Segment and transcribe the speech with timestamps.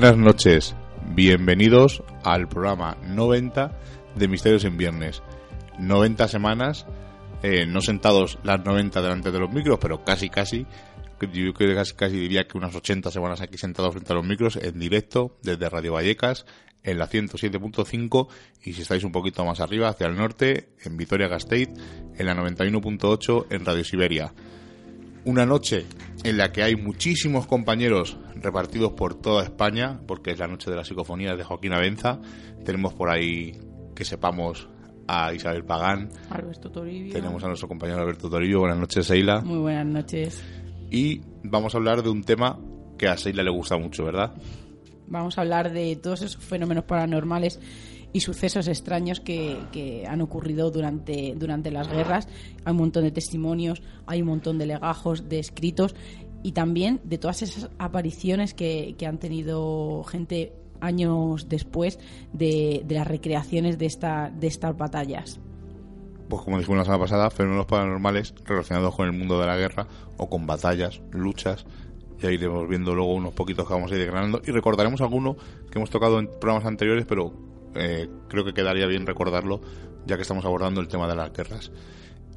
[0.00, 0.74] buenas noches,
[1.14, 3.78] bienvenidos al programa 90
[4.16, 5.22] de Misterios en Viernes.
[5.78, 6.86] 90 semanas,
[7.42, 10.66] eh, no sentados las 90 delante de los micros, pero casi casi,
[11.20, 14.24] yo creo que casi, casi diría que unas 80 semanas aquí sentados frente a los
[14.24, 16.46] micros en directo desde Radio Vallecas
[16.82, 18.28] en la 107.5
[18.64, 21.68] y si estáis un poquito más arriba hacia el norte en Vitoria Gasteiz
[22.16, 24.32] en la 91.8 en Radio Siberia
[25.24, 25.86] una noche
[26.24, 30.76] en la que hay muchísimos compañeros repartidos por toda España, porque es la noche de
[30.76, 32.20] las psicofonías de Joaquín Avenza.
[32.64, 33.58] Tenemos por ahí,
[33.94, 34.68] que sepamos,
[35.06, 36.08] a Isabel Pagán.
[36.30, 37.12] Alberto Toribio.
[37.12, 38.60] Tenemos a nuestro compañero Alberto Toribio.
[38.60, 39.10] Buenas noches.
[39.44, 40.42] Muy buenas noches.
[40.90, 42.58] Y vamos a hablar de un tema
[42.96, 44.32] que a Seila le gusta mucho, ¿verdad?
[45.08, 47.58] Vamos a hablar de todos esos fenómenos paranormales
[48.12, 52.28] y sucesos extraños que, que, han ocurrido durante, durante las guerras.
[52.64, 55.94] Hay un montón de testimonios, hay un montón de legajos, de escritos
[56.42, 61.98] y también de todas esas apariciones que, que han tenido gente años después
[62.32, 65.40] de, de las recreaciones de, esta, de estas batallas.
[66.28, 69.86] Pues como dijimos la semana pasada, fenómenos paranormales relacionados con el mundo de la guerra
[70.16, 71.66] o con batallas, luchas.
[72.18, 75.36] Ya iremos viendo luego unos poquitos que vamos a ir desgranando y recordaremos alguno
[75.70, 77.32] que hemos tocado en programas anteriores, pero
[77.74, 79.60] eh, creo que quedaría bien recordarlo
[80.06, 81.70] ya que estamos abordando el tema de las guerras.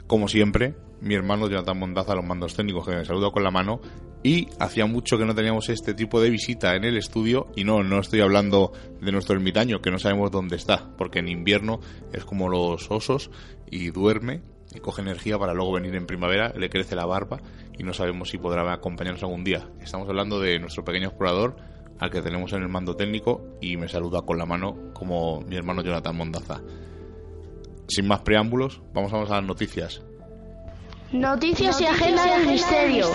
[0.07, 3.81] Como siempre, mi hermano Jonathan Mondaza, los mandos técnicos, que me saluda con la mano.
[4.25, 7.47] Y hacía mucho que no teníamos este tipo de visita en el estudio.
[7.55, 10.89] Y no, no estoy hablando de nuestro ermitaño, que no sabemos dónde está.
[10.97, 11.79] Porque en invierno
[12.13, 13.31] es como los osos
[13.69, 14.41] y duerme
[14.73, 17.41] y coge energía para luego venir en primavera, le crece la barba
[17.77, 19.69] y no sabemos si podrá acompañarnos algún día.
[19.81, 21.55] Estamos hablando de nuestro pequeño explorador
[22.03, 25.55] al que tenemos en el mando técnico y me saluda con la mano como mi
[25.55, 26.61] hermano Jonathan Mondaza.
[27.87, 30.01] Sin más preámbulos, vamos a las noticias.
[31.13, 33.07] Noticias y agenda del misterio.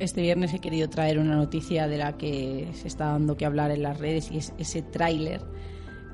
[0.00, 3.70] Este viernes he querido traer una noticia de la que se está dando que hablar
[3.70, 5.42] en las redes y es ese tráiler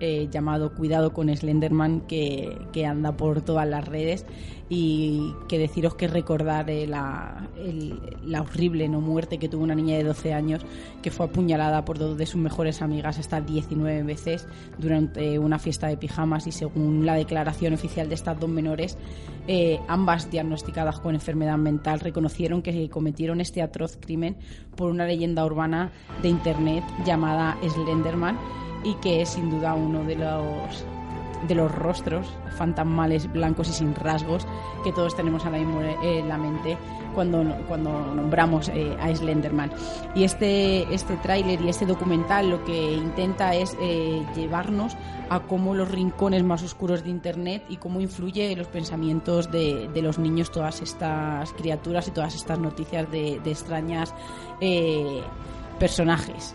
[0.01, 4.27] eh, llamado Cuidado con Slenderman que, que, anda por todas las redes.
[4.71, 9.75] Y que deciros que recordar eh, la, el, la, horrible no muerte que tuvo una
[9.75, 10.65] niña de 12 años
[11.03, 15.89] que fue apuñalada por dos de sus mejores amigas hasta 19 veces durante una fiesta
[15.89, 16.47] de pijamas.
[16.47, 18.97] Y según la declaración oficial de estas dos menores
[19.47, 24.37] eh, ambas diagnosticadas con enfermedad mental reconocieron que cometieron este atroz crimen
[24.75, 28.39] por una leyenda urbana de internet llamada Slenderman
[28.85, 30.85] y que es sin duda uno de los
[31.47, 34.47] de los rostros fantasmales blancos y sin rasgos
[34.83, 36.79] que todos tenemos ahora mismo en la mente
[37.15, 39.71] cuando, cuando nombramos eh, a Slenderman.
[40.15, 44.97] Y este, este tráiler y este documental lo que intenta es eh, llevarnos
[45.31, 50.03] a cómo los rincones más oscuros de Internet y cómo influye los pensamientos de, de
[50.03, 54.15] los niños todas estas criaturas y todas estas noticias de, de extrañas
[54.61, 55.23] eh,
[55.79, 56.55] personajes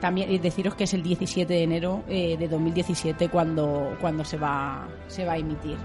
[0.00, 4.86] también deciros que es el 17 de enero eh, de 2017 cuando, cuando se, va,
[5.08, 5.76] se va a emitir.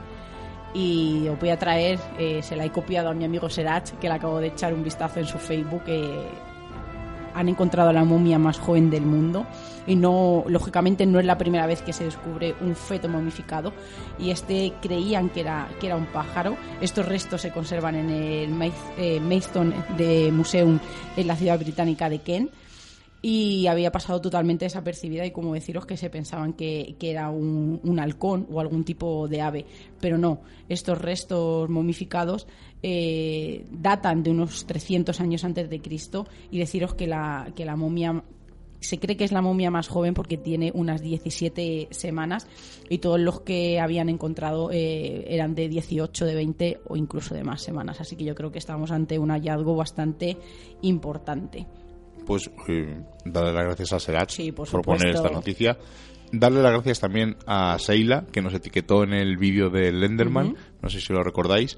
[0.73, 4.07] Y os voy a traer, eh, se la he copiado a mi amigo Serach, que
[4.07, 5.83] le acabo de echar un vistazo en su Facebook.
[5.87, 6.29] Eh,
[7.33, 9.45] han encontrado a la momia más joven del mundo
[9.87, 13.73] y no lógicamente no es la primera vez que se descubre un feto momificado
[14.19, 19.21] y este creían que era que era un pájaro estos restos se conservan en el
[19.21, 20.79] Maidstone de Museum
[21.15, 22.51] en la ciudad británica de Kent
[23.21, 27.79] y había pasado totalmente desapercibida y como deciros que se pensaban que, que era un,
[27.83, 29.65] un, halcón o algún tipo de ave,
[29.99, 32.47] pero no, estos restos momificados
[32.81, 37.75] eh, datan de unos 300 años antes de Cristo y deciros que la, que la
[37.75, 38.23] momia
[38.79, 42.47] se cree que es la momia más joven porque tiene unas 17 semanas
[42.89, 47.43] y todos los que habían encontrado eh, eran de 18, de 20 o incluso de
[47.43, 48.01] más semanas.
[48.01, 50.37] Así que yo creo que estamos ante un hallazgo bastante
[50.81, 51.67] importante
[52.25, 55.77] pues eh, darle las gracias a Serach por, poner esta noticia.
[56.31, 60.89] Darle las gracias también a Seila, que nos etiquetó en el vídeo de Lenderman, no
[60.89, 61.77] sé si lo recordáis.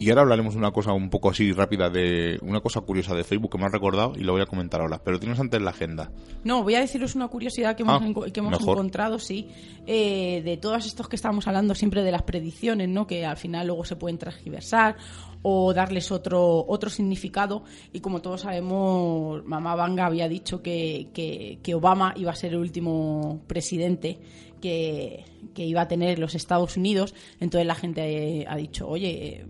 [0.00, 3.24] Y ahora hablaremos de una cosa un poco así rápida, de una cosa curiosa de
[3.24, 5.00] Facebook que me ha recordado y lo voy a comentar ahora.
[5.02, 6.12] Pero tienes antes la agenda.
[6.44, 9.48] No, voy a deciros una curiosidad que hemos, ah, que hemos encontrado, sí,
[9.86, 13.08] eh, de todos estos que estábamos hablando siempre de las predicciones, ¿no?
[13.08, 14.96] Que al final luego se pueden transgiversar
[15.42, 17.64] o darles otro, otro significado.
[17.92, 22.58] Y como todos sabemos, Mamá Banga había dicho que, que, Obama iba a ser el
[22.58, 24.18] último presidente
[24.60, 25.24] que,
[25.54, 27.14] que, iba a tener los Estados Unidos.
[27.40, 29.46] Entonces la gente ha dicho, oye,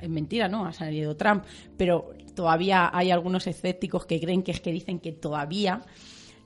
[0.00, 0.66] es mentira, ¿no?
[0.66, 1.44] Ha salido Trump.
[1.76, 5.82] Pero todavía hay algunos escépticos que creen que es que dicen que todavía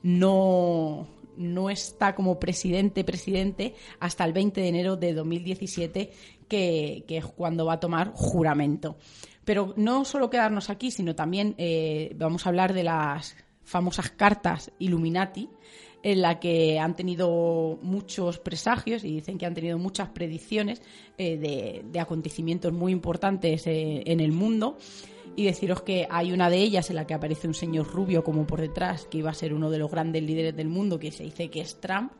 [0.03, 1.07] no,
[1.37, 6.11] no está como presidente, presidente, hasta el 20 de enero de 2017,
[6.47, 8.97] que, es cuando va a tomar juramento.
[9.45, 14.71] Pero no solo quedarnos aquí, sino también eh, vamos a hablar de las famosas cartas
[14.79, 15.49] Illuminati,
[16.03, 20.81] en la que han tenido muchos presagios y dicen que han tenido muchas predicciones
[21.17, 24.77] eh, de, acontecimientos muy importantes eh, en el mundo.
[25.35, 28.47] Y deciros que hay una de ellas en la que aparece un señor rubio como
[28.47, 31.23] por detrás, que iba a ser uno de los grandes líderes del mundo, que se
[31.23, 32.11] dice que es Trump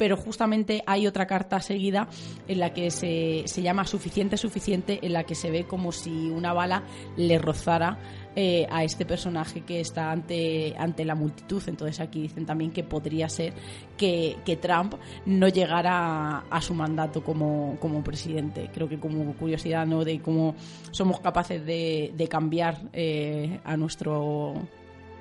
[0.00, 2.08] pero justamente hay otra carta seguida
[2.48, 6.30] en la que se, se llama Suficiente, Suficiente, en la que se ve como si
[6.30, 6.84] una bala
[7.18, 7.98] le rozara
[8.34, 11.62] eh, a este personaje que está ante, ante la multitud.
[11.66, 13.52] Entonces aquí dicen también que podría ser
[13.98, 14.94] que, Trump
[15.26, 18.70] no llegara a, su mandato como, como, presidente.
[18.72, 20.02] Creo que como curiosidad ¿no?
[20.02, 20.54] de cómo
[20.92, 24.54] somos capaces de, de cambiar eh, a nuestro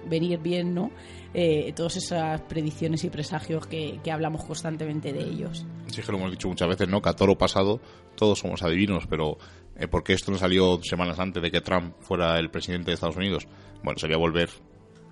[0.07, 0.91] venir bien, ¿no?
[1.33, 5.65] Eh, todas esas predicciones y presagios que, hablamos constantemente de ellos.
[5.87, 7.01] Sí, que lo hemos dicho muchas veces, ¿no?
[7.01, 7.79] Que a toro pasado
[8.15, 9.37] todos somos adivinos, pero
[9.75, 12.95] eh, ¿por qué esto no salió semanas antes de que Trump fuera el presidente de
[12.95, 13.47] Estados Unidos?
[13.83, 14.49] Bueno, sería volver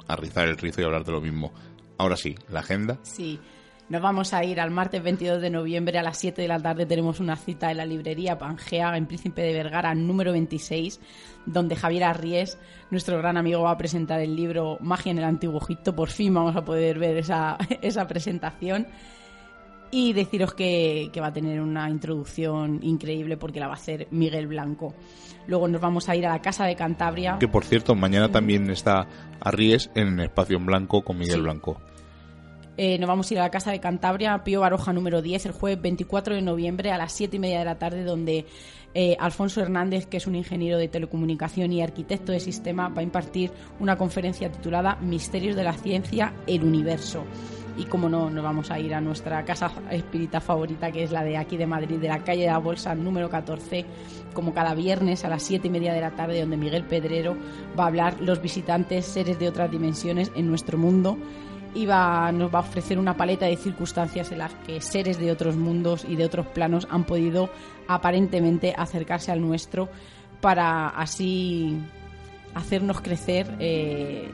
[0.08, 1.54] a rizar el rizo y hablar de lo mismo.
[1.98, 3.00] Ahora sí, la agenda.
[3.04, 3.40] Sí.
[3.90, 6.86] Nos vamos a ir al martes 22 de noviembre a las 7 de la tarde.
[6.86, 11.00] Tenemos una cita en la librería Pangea en Príncipe de Vergara, número 26,
[11.46, 12.60] donde Javier Arries,
[12.92, 15.96] nuestro gran amigo, va a presentar el libro Magia en el Antiguo Egipto.
[15.96, 18.88] Por fin vamos a poder ver esa, esa presentación.
[19.90, 24.48] Y deciros que, va a tener una introducción increíble porque la va a hacer Miguel
[24.48, 24.96] Blanco.
[25.48, 27.38] Luego nos vamos a ir a la Casa de Cantabria.
[27.40, 29.08] Que por cierto, mañana también está
[29.40, 31.80] Arries en Espacio en Blanco con Miguel Blanco.
[32.80, 35.52] Eh, nos vamos a ir a la Casa de Cantabria, Pío Baroja número 10, el
[35.52, 38.46] jueves 24 de noviembre a las 7 y media de la tarde, donde
[38.94, 43.04] eh, Alfonso Hernández, que es un ingeniero de telecomunicación y arquitecto de sistema, va a
[43.04, 47.24] impartir una conferencia titulada Misterios de la Ciencia, el Universo.
[47.78, 51.24] Y como no, nos vamos a ir a nuestra casa espírita favorita, que es la
[51.24, 53.86] de aquí de Madrid, de la calle de la Bolsa número 14,
[54.34, 57.36] como cada viernes a las 7 y media de la tarde, donde Miguel Pedrero
[57.78, 61.18] va a hablar los visitantes, seres de otras dimensiones en nuestro mundo
[61.74, 65.56] iba, nos va a ofrecer una paleta de circunstancias en las que seres de otros
[65.56, 67.50] mundos y de otros planos han podido
[67.88, 69.90] aparentemente acercarse al nuestro
[70.42, 71.78] para así
[72.54, 74.30] hacernos crecer eh,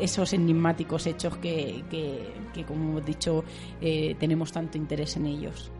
[0.00, 3.44] esos enigmáticos hechos que, que, como hemos dicho,
[3.80, 5.70] eh, tenemos tanto interés en ellos.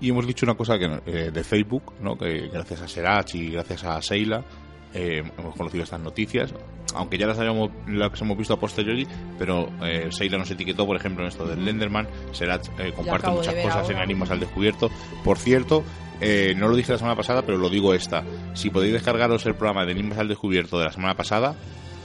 [0.00, 2.16] Y hemos dicho una cosa que, eh, de Facebook, ¿no?
[2.16, 4.44] que gracias a Serach y gracias a Seila
[4.94, 6.52] eh, hemos conocido estas noticias,
[6.94, 9.06] aunque ya las habíamos, las hemos visto a posteriori,
[9.38, 13.54] pero eh, Seila nos etiquetó, por ejemplo, en esto del Lenderman, será eh, comparte muchas
[13.54, 14.90] cosas en Animas al Descubierto.
[15.24, 15.84] Por cierto,
[16.20, 18.24] eh, no lo dije la semana pasada, pero lo digo esta.
[18.54, 21.54] Si podéis descargaros el programa de Animas al Descubierto de la semana pasada,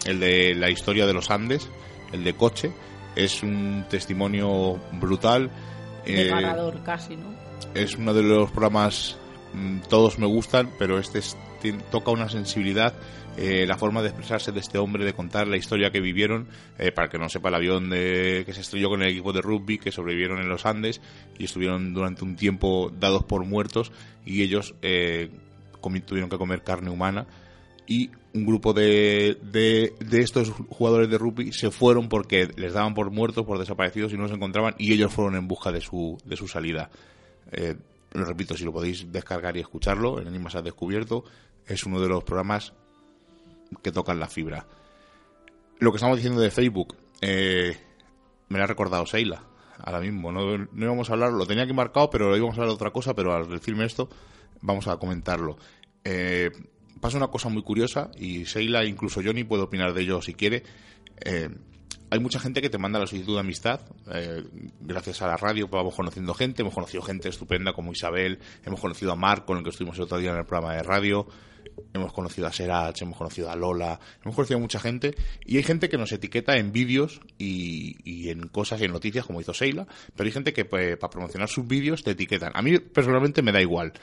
[0.06, 1.70] el de la historia de los Andes,
[2.12, 2.72] el de coche,
[3.16, 5.50] es un testimonio brutal.
[6.06, 7.34] Desgarrador casi, ¿no?
[7.74, 9.18] Es uno de los programas
[9.54, 11.36] mm, todos me gustan, pero este es
[11.92, 12.94] toca una sensibilidad,
[13.38, 16.48] eh, la forma de expresarse de este hombre, de contar la historia que vivieron,
[16.78, 19.78] eh, para que no sepa el avión que se estrelló con el equipo de rugby,
[19.78, 21.02] que sobrevivieron en los Andes
[21.38, 23.92] y estuvieron durante un tiempo dados por muertos
[24.26, 25.30] y ellos eh,
[26.06, 27.28] tuvieron que comer carne humana
[27.88, 33.12] y un grupo de, de, estos jugadores de rugby se fueron porque les daban por
[33.12, 36.36] muertos, por desaparecidos y no se encontraban y ellos fueron en busca de su, de
[36.36, 36.90] su salida.
[38.16, 41.24] Lo repito, si lo podéis descargar y escucharlo, el Animas ha descubierto,
[41.66, 42.74] es uno de los programas
[43.82, 44.66] que tocan la fibra.
[45.80, 47.78] Lo que estamos diciendo de Facebook, eh,
[48.50, 49.44] me la ha recordado Seila,
[49.80, 50.32] ahora mismo.
[50.32, 52.92] No, no íbamos a hablar, lo tenía aquí marcado, pero íbamos a hablar de otra
[52.92, 54.10] cosa, pero al decirme esto,
[54.62, 55.58] vamos a comentarlo.
[56.04, 56.52] Eh,
[57.02, 60.64] pasa una cosa muy curiosa y Seila, incluso Johnny, puede opinar de ello si quiere.
[61.24, 61.50] Eh,
[62.10, 63.82] hay mucha gente que te manda la solicitud de amistad.
[64.14, 64.44] eh,
[64.80, 66.62] gracias a la radio pues, vamos conociendo gente.
[66.62, 68.40] Hemos conocido gente estupenda como Isabel.
[68.64, 70.84] Hemos conocido a Marc, con el que estuvimos el otro día en el programa de
[70.84, 71.28] radio.
[71.94, 74.00] Hemos conocido a Serach, hemos conocido a Lola.
[74.24, 75.16] Hemos conocido a mucha gente.
[75.46, 79.26] Y hay gente que nos etiqueta en vídeos y, y en cosas y en noticias,
[79.26, 79.88] como hizo Seila.
[80.16, 82.52] Pero hay gente que pues, para promocionar sus vídeos te etiquetan.
[82.54, 83.94] A mí personalmente me da igual.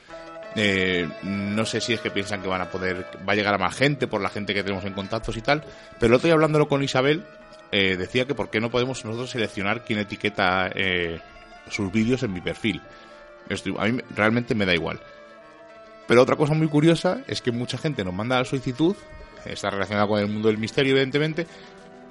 [0.55, 3.59] Eh, no sé si es que piensan que van a poder, va a llegar a
[3.59, 5.65] más gente por la gente que tenemos en contactos y tal,
[5.99, 7.25] pero el otro día hablándolo con Isabel,
[7.73, 11.21] eh, decía que por qué no podemos nosotros seleccionar quién etiqueta eh,
[11.71, 12.81] sus vídeos en mi perfil.
[13.79, 15.01] A mí realmente me da igual.
[16.07, 18.95] Pero otra cosa muy curiosa es que mucha gente nos manda la solicitud,
[19.45, 21.47] está relacionada con el mundo del misterio, evidentemente,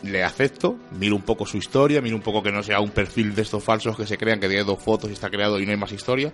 [0.03, 3.35] le acepto, miro un poco su historia, miro un poco que no sea un perfil
[3.35, 5.71] de estos falsos que se crean que tiene dos fotos y está creado y no
[5.71, 6.31] hay más historia,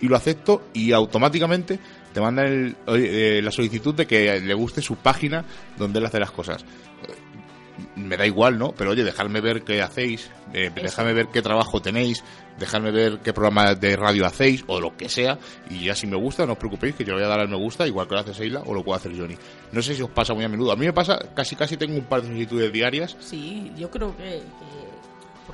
[0.00, 1.78] y lo acepto y automáticamente
[2.12, 5.44] te mandan el- eh, la solicitud de que le guste su página
[5.76, 6.64] donde él hace las cosas.
[7.96, 8.72] Me da igual, ¿no?
[8.72, 12.22] Pero oye, dejadme ver qué hacéis, eh, dejadme ver qué trabajo tenéis,
[12.58, 15.38] dejadme ver qué programa de radio hacéis o lo que sea,
[15.68, 17.48] y ya si me gusta, no os preocupéis que yo le voy a dar al
[17.48, 19.36] me gusta, igual que lo hace Seila o lo puede hacer Johnny.
[19.72, 20.72] No sé si os pasa muy a menudo.
[20.72, 24.16] A mí me pasa, casi casi tengo un par de solicitudes diarias Sí, yo creo
[24.16, 24.83] que, que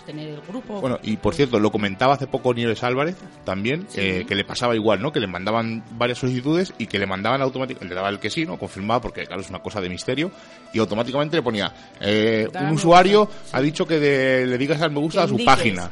[0.01, 0.81] por tener el grupo.
[0.81, 4.01] Bueno, y por cierto, lo comentaba hace poco Nieves Álvarez también, Sí.
[4.01, 5.13] eh, que le pasaba igual, ¿no?
[5.13, 8.45] Que le mandaban varias solicitudes y que le mandaban automáticamente, le daba el que sí,
[8.47, 8.59] ¿no?
[8.59, 10.31] Confirmaba, porque claro, es una cosa de misterio,
[10.73, 15.01] y automáticamente le ponía, eh, un usuario ha dicho que de- le digas al me
[15.01, 15.55] gusta a su indiques.
[15.55, 15.91] página.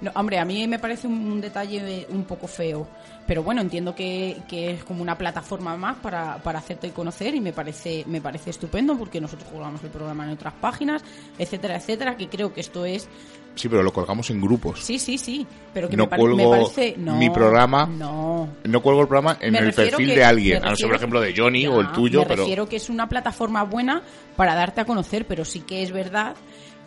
[0.00, 2.86] No, hombre, a mí me parece un detalle un poco feo.
[3.26, 7.40] Pero bueno, entiendo que, que es como una plataforma más para, para hacerte conocer y
[7.40, 11.02] me parece, me parece estupendo porque nosotros jugamos el programa en otras páginas,
[11.38, 13.08] etcétera, etcétera, que creo que esto es...
[13.54, 14.80] Sí, pero lo colgamos en grupos.
[14.80, 16.96] Sí, sí, sí, pero que No me, me cuelgo parece...
[16.98, 20.24] No, mi programa No, No cuelgo el programa en Me el refiero perfil que- de
[20.24, 22.26] alguien, me a no ser, por refiero- ejemplo, de Johnny Ya, o el tuyo, me
[22.26, 22.42] pero...
[22.42, 24.02] refiero que es una plataforma buena
[24.36, 26.34] para darte a conocer, pero sí que es verdad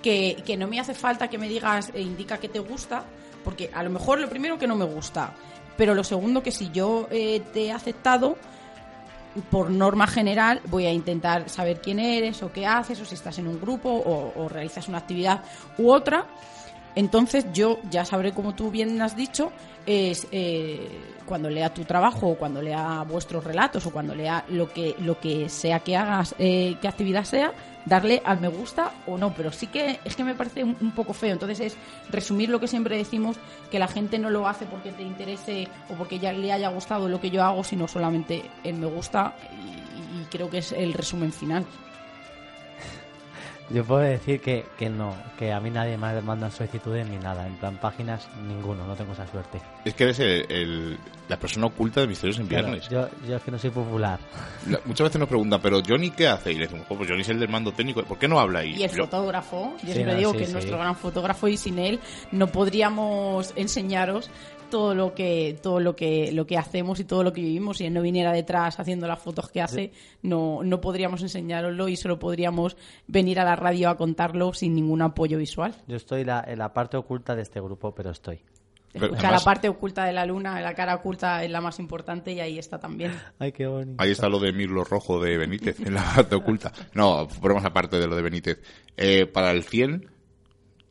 [0.04, 3.06] que, que no me hace falta que me digas e indica que te gusta,
[3.44, 5.34] porque a lo mejor lo primero que no me gusta,
[5.78, 8.38] pero lo segundo que si yo eh, te he aceptado,
[9.52, 13.38] por norma general voy a intentar saber quién eres o qué haces o si estás
[13.38, 15.42] en un grupo o, o realizas una actividad
[15.78, 16.26] u otra.
[16.98, 19.52] Entonces yo ya sabré, como tú bien has dicho,
[19.86, 20.90] es eh,
[21.28, 25.20] cuando lea tu trabajo o cuando lea vuestros relatos o cuando lea lo que lo
[25.20, 27.54] que sea que hagas, eh, qué actividad sea,
[27.86, 29.32] darle al me gusta o no.
[29.36, 31.34] Pero sí que es que me parece un, poco feo.
[31.34, 31.78] Entonces es
[32.10, 33.38] resumir lo que siempre decimos,
[33.70, 37.08] que la gente no lo hace porque te interese o porque ya le haya gustado
[37.08, 40.94] lo que yo hago, sino solamente el me gusta y, y creo que es el
[40.94, 41.64] resumen final.
[43.70, 47.46] Yo puedo decir que, que no, que a mí nadie me manda solicitudes ni nada.
[47.46, 49.60] En plan, páginas, ninguno, no tengo esa suerte.
[49.84, 50.98] Es que eres el- el-
[51.28, 52.88] la persona oculta de Misterios en Claro, Viernes.
[52.88, 54.20] yo, yo es que no soy popular.
[54.70, 56.54] La- Muchas veces nos preguntan, ¿pero Johnny qué hace?
[56.54, 58.60] Y le decimos, "Oh, pues Johnny es el del mando técnico, ¿por qué no habla
[58.60, 58.76] ahí?
[58.78, 60.54] Y el Yo- fotógrafo, yo Sí, siempre no, digo sí, que es sí.
[60.54, 62.00] nuestro gran fotógrafo y sin él
[62.32, 64.30] no podríamos enseñaros
[64.70, 67.86] todo lo que todo lo que lo que hacemos y todo lo que vivimos si
[67.86, 72.20] él no viniera detrás haciendo las fotos que hace no no podríamos enseñároslo y solo
[72.20, 76.60] podríamos venir a la radio a contarlo sin ningún apoyo visual Yo estoy la- en
[76.60, 78.40] la parte oculta de este grupo, pero estoy.
[78.94, 81.62] Pero o sea, además- la parte oculta de la luna la cara oculta es la
[81.62, 84.02] más importante y ahí está también Ay, qué bonito.
[84.02, 86.72] Ahí está lo de Mirlo Rojo de Benítez, en la parte oculta.
[86.94, 88.62] No, ponemos aparte de lo de Benítez.
[88.96, 90.08] Eh, para el 100,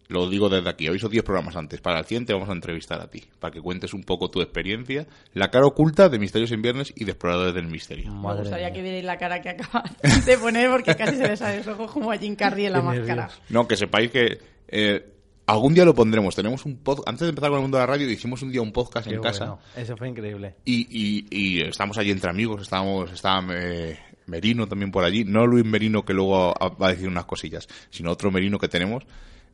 [0.09, 1.81] lo digo desde aquí, aviso 10 programas antes.
[1.81, 4.41] Para el 100 te vamos a entrevistar a ti, para que cuentes un poco tu
[4.41, 8.13] experiencia, la cara oculta de Misterios en Viernes y de Exploradores del Misterio.
[8.13, 8.75] me Madre gustaría mía.
[8.75, 9.85] que vierais la cara que acaba
[10.25, 12.83] de poner porque casi se le salen los ojos como a Jim Carrey en la
[12.83, 13.29] máscara.
[13.49, 15.13] No, que sepáis que eh,
[15.47, 16.35] algún día lo pondremos.
[16.35, 18.63] Tenemos un pod Antes de empezar con el mundo de la radio, hicimos un día
[18.63, 19.45] un podcast Qué en casa.
[19.47, 19.61] bueno.
[19.77, 20.55] Eso fue increíble.
[20.65, 25.47] Y, y, y estamos allí entre amigos, estábamos, estaba eh, Merino también por allí, no
[25.47, 29.05] Luis Merino que luego va a decir unas cosillas, sino otro Merino que tenemos,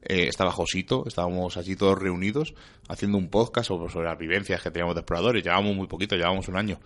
[0.02, 2.54] eh, estaba Josito, estábamos allí todos reunidos
[2.88, 6.48] haciendo un podcast sobre, sobre las vivencias que teníamos de exploradores, llevábamos muy poquito, llevábamos
[6.48, 6.78] un año.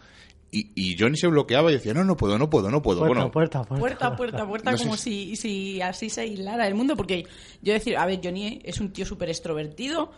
[0.53, 3.01] Y, y Johnny se bloqueaba y decía, no, no puedo, no puedo, no puedo.
[3.01, 3.81] Puerta, bueno, puerta, puerta.
[3.81, 7.27] puerta puerta puerta No como si- si, si así se aislara el mundo porque
[7.63, 10.13] yo decir a ver Johnny es un tío súper extrovertido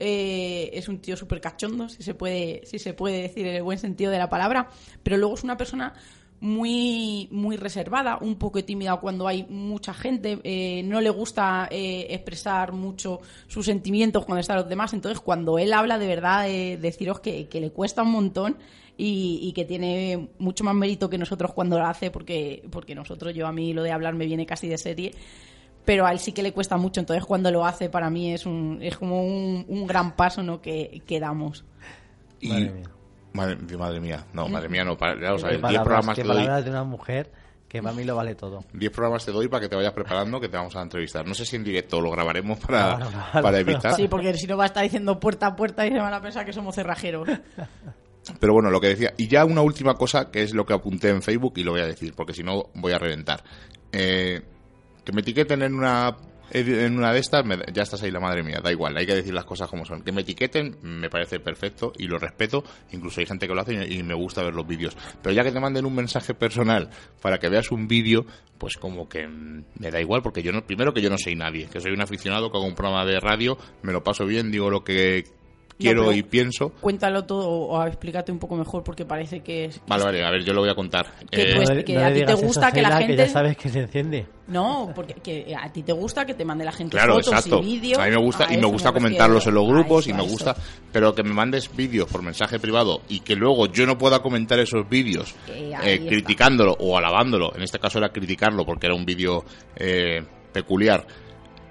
[0.00, 3.62] eh, es un tío súper cachondo si se puede si se puede decir en el
[3.62, 4.68] buen sentido de la palabra
[5.02, 5.94] pero luego es una persona
[6.40, 12.06] muy muy reservada un poco tímida cuando hay mucha gente eh, no le gusta eh,
[12.10, 16.76] expresar mucho sus sentimientos cuando están los demás entonces cuando él habla de verdad eh,
[16.76, 18.56] deciros que, que le cuesta un montón
[18.96, 23.34] y, y que tiene mucho más mérito que nosotros cuando lo hace porque porque nosotros
[23.34, 25.12] yo a mí lo de hablar me viene casi de serie
[25.84, 27.00] pero a él sí que le cuesta mucho.
[27.00, 30.60] Entonces, cuando lo hace, para mí es, un, es como un, un gran paso ¿no?
[30.60, 31.64] que, que damos.
[32.40, 32.97] Y, Madre mía.
[33.32, 34.96] Madre, madre mía, no, madre mía, no.
[34.96, 36.64] Para, ya lo sabes, 10 palabras, programas te doy.
[36.64, 37.30] de una mujer
[37.68, 38.64] que para mí lo vale todo.
[38.72, 41.26] 10 programas te doy para que te vayas preparando que te vamos a entrevistar.
[41.26, 43.94] No sé si en directo lo grabaremos para, No, no, no, para evitar.
[43.94, 46.22] Sí, porque si no va a estar diciendo puerta a puerta y se van a
[46.22, 47.28] pensar que somos cerrajeros.
[48.40, 49.14] Pero bueno, lo que decía.
[49.16, 51.80] Y ya una última cosa que es lo que apunté en Facebook y lo voy
[51.80, 53.42] a decir, porque si no voy a reventar.
[53.92, 54.42] Eh,
[55.04, 56.16] que me etiqueten en una
[56.50, 59.14] en una de estas, me- ya estás ahí la madre mía, da igual, hay que
[59.14, 60.02] decir las cosas como son.
[60.02, 63.86] Que me etiqueten me parece perfecto y lo respeto, incluso hay gente que lo hace
[63.88, 64.96] y, y me gusta ver los vídeos.
[65.22, 66.90] Pero ya que te manden un mensaje personal
[67.20, 68.26] para que veas un vídeo,
[68.58, 71.34] pues como que mm, me da igual, porque yo no, primero que yo no soy
[71.36, 74.50] nadie, que soy un aficionado que hago un programa de radio, me lo paso bien,
[74.50, 75.24] digo lo que
[75.78, 76.70] quiero pero- y pienso.
[76.80, 79.80] Cuéntalo todo o explícate un poco mejor porque parece que es...
[79.86, 81.06] Vale, vale, a ver, yo lo voy a contar.
[81.30, 83.28] Que Eh, pues- no le, que no a ti te gusta que la gente- ya
[83.28, 84.26] sabes que se enciende.
[84.48, 87.60] No, porque que a ti te gusta que te mande la gente Claro, fotos exacto.
[87.62, 87.98] y vídeos.
[87.98, 88.94] a mí me gusta A y me gusta refiero.
[88.94, 90.56] comentarlos en los grupos eso, y me gusta,
[90.90, 94.58] pero que me mandes vídeos por mensaje privado y que luego yo no pueda comentar
[94.58, 99.04] esos vídeos Eh, eh, criticándolo o alabándolo, en este caso era criticarlo porque era un
[99.04, 99.44] vídeo
[99.76, 101.06] eh, peculiar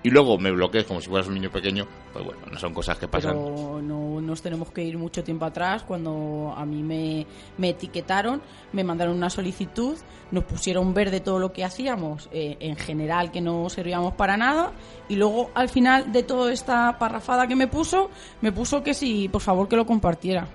[0.04, 2.98] y luego me bloquees como si fueras un niño pequeño, pues bueno, no son cosas
[2.98, 3.34] que pasan.
[3.34, 5.84] Pero no nos tenemos que ir mucho tiempo atrás.
[5.84, 7.25] Cuando a mí me,
[7.58, 8.42] me etiquetaron,
[8.74, 9.98] me mandaron una solicitud,
[10.32, 14.72] nos pusieron verde todo lo que hacíamos, eh, en general que no servíamos para nada,
[15.10, 18.10] y luego al final de toda esta parrafada que me puso,
[18.42, 20.48] me puso que sí, por favor que lo compartiera.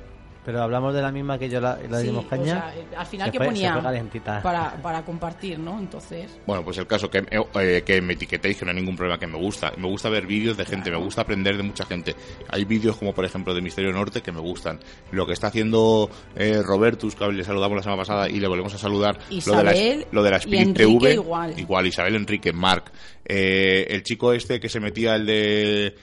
[0.44, 2.44] Pero hablamos de la misma que yo la, la Sí, dimos o caña.
[2.44, 5.78] sea, eh, al final se que fue- se ponía para, para compartir, ¿no?
[5.78, 9.18] Entonces, Bueno, pues el caso que, eh, que me etiquetéis, que no hay ningún problema,
[9.20, 9.72] que me gusta.
[9.76, 12.16] Me gusta ver vídeos de gente, me gusta aprender de mucha gente.
[12.48, 14.80] Hay vídeos como, por ejemplo, de Misterio Norte que me gustan.
[15.12, 18.74] Lo que está haciendo eh, Robertus, que le saludamos la semana pasada y le volvemos
[18.74, 19.18] a saludar.
[19.46, 21.14] lo de la, Isabel lo de la y Enrique TV.
[21.14, 21.58] igual.
[21.58, 22.90] Igual, Isabel Enrique, Marc.
[23.24, 25.94] Eh, el chico este que se metía, el de...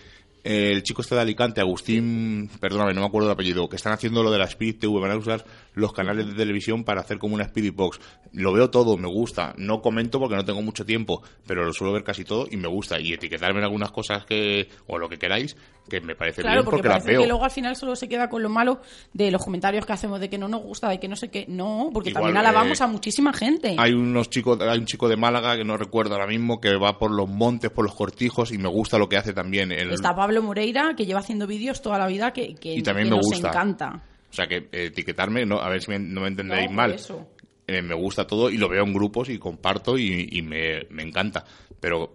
[0.44, 4.24] el chico este de Alicante, Agustín, perdóname, no me acuerdo el apellido, que están haciendo
[4.24, 7.36] lo de la Spirit TV, van a usar los canales de televisión para hacer como
[7.36, 8.00] una Spirit Box.
[8.34, 9.54] Lo veo todo, me gusta.
[9.58, 12.68] No comento porque no tengo mucho tiempo, pero lo suelo ver casi todo y me
[12.68, 13.00] gusta.
[13.00, 15.56] Y etiquetarme en algunas cosas que, o lo que queráis,
[15.90, 17.22] que me parece claro, bien porque, porque, las veo.
[17.22, 18.82] que luego al final solo se queda con lo malo
[19.14, 21.46] de los comentarios que hacemos de que no nos gusta, de que no sé qué.
[21.48, 23.76] No, porque Igual, también alabamos eh, a muchísima gente.
[23.78, 27.00] Hay unos chicos, hay un chico de Málaga que no recuerdo ahora mismo que va
[27.00, 29.72] por los montes, por los cortijos y me gusta lo que hace también.
[29.72, 33.08] El, Está Pablo Moreira, que lleva haciendo vídeos toda la vida, que, que, Y también
[33.08, 33.50] que me nos gusta.
[33.50, 34.04] encanta.
[34.30, 36.94] O sea que eh, etiquetarme, no, a ver si me- no me entenderéis No, mal.
[36.94, 37.28] eso.
[37.68, 41.04] Eh, me gusta todo y lo veo en grupos y comparto y, y me, me
[41.04, 41.46] encanta.
[41.80, 42.14] Pero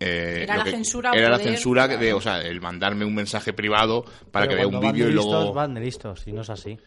[0.00, 3.52] eh, Era la que- censura era la censura de, o sea, el mandarme un mensaje
[3.52, 5.52] privado para Pero que vea un vídeo de y luego.
[5.52, 6.78] van de listos, y no es así.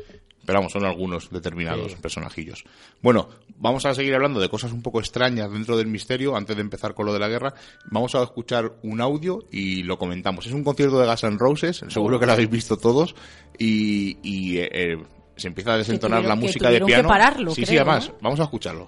[0.43, 1.97] Pero vamos, son algunos determinados Sí.
[2.01, 2.63] personajillos.
[2.99, 6.61] Bueno, vamos a seguir hablando de cosas un poco extrañas dentro del misterio antes de
[6.63, 7.53] empezar con lo de la guerra.
[7.91, 10.47] Vamos a escuchar un audio y lo comentamos.
[10.47, 13.13] Es un concierto de Guns N' Roses, seguro que lo habéis visto todos,
[13.59, 14.97] y, y, eh, eh,
[15.35, 17.07] se empieza a desentonar tuvieron la que- música de tuvieron que piano.
[17.09, 18.15] pararlo, sí, sí, además, ¿no?
[18.21, 18.87] vamos a escucharlo.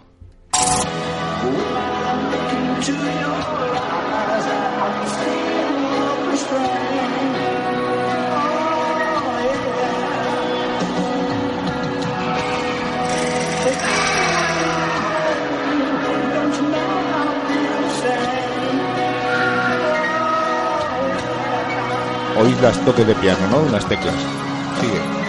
[22.44, 23.60] Oís las toques de piano, ¿no?
[23.60, 24.16] Unas teclas.
[24.82, 25.23] Sigue.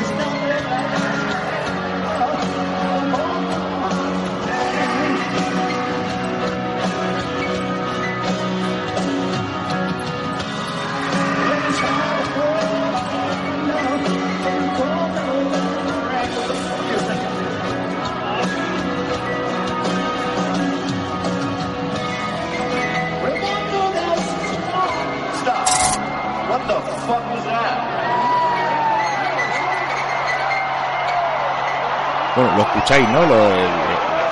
[32.36, 33.22] Bueno, lo escucháis, ¿no?
[33.26, 33.70] Lo- el-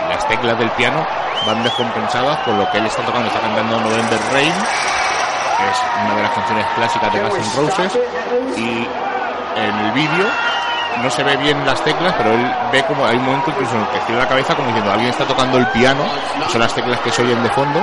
[0.09, 1.05] las teclas del piano
[1.47, 3.29] van descompensadas con lo que él está tocando.
[3.29, 7.99] Está cantando November Rain, que es una de las canciones clásicas de Guns N' Roses.
[8.57, 8.87] Y
[9.57, 10.27] en el vídeo
[11.03, 13.81] no se ve bien las teclas, pero él ve como hay un momento incluso en
[13.83, 16.03] el que gira la cabeza como diciendo alguien está tocando el piano,
[16.51, 17.81] son las teclas que se oyen de fondo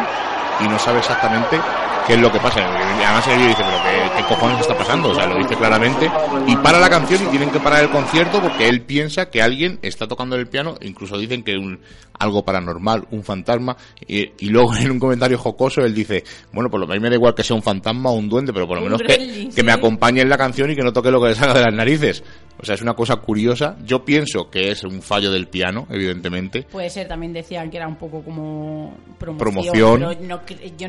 [0.60, 1.60] y no sabe exactamente
[2.08, 2.62] qué es lo que pasa.
[2.66, 6.10] Además el vídeo dice, pero qué, qué cojones está pasando, o sea, lo dice claramente.
[6.48, 9.80] Y para la canción y tienen que parar el concierto porque él piensa que alguien
[9.82, 11.80] está tocando el piano, incluso dicen que un
[12.20, 13.78] algo paranormal, un fantasma.
[14.08, 17.16] Y, y luego en un comentario jocoso él dice, bueno, por lo menos me da
[17.16, 19.72] igual que sea un fantasma o un duende, pero por lo menos que, que me
[19.72, 22.24] acompañe en la canción y que no toque lo que le salga de las narices.
[22.62, 23.78] O sea, es una cosa curiosa.
[23.86, 26.64] Yo pienso que es un fallo del piano, evidentemente.
[26.64, 29.74] Puede ser, también decían que era un poco como promoción.
[29.74, 30.28] Promoción.
[30.28, 30.42] no
[30.78, 30.88] yo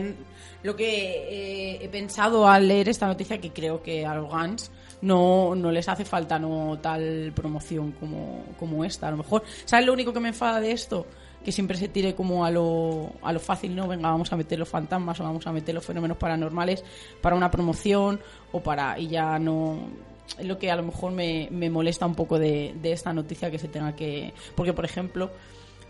[0.63, 4.71] lo que eh, he pensado al leer esta noticia que creo que a los Guns
[5.03, 9.09] no, no les hace falta no tal promoción como, como esta.
[9.09, 11.07] A lo mejor, ¿sabes lo único que me enfada de esto?
[11.45, 13.89] Que siempre se tire como a lo, a lo fácil, ¿no?
[13.89, 16.85] Venga, vamos a meter los fantasmas o vamos a meter los fenómenos paranormales
[17.23, 18.21] para una promoción
[18.53, 18.99] o para...
[18.99, 22.75] y ya no es lo que a lo mejor me, me molesta un poco de,
[22.81, 24.33] de esta noticia que se tenga que...
[24.55, 25.31] Porque, por ejemplo,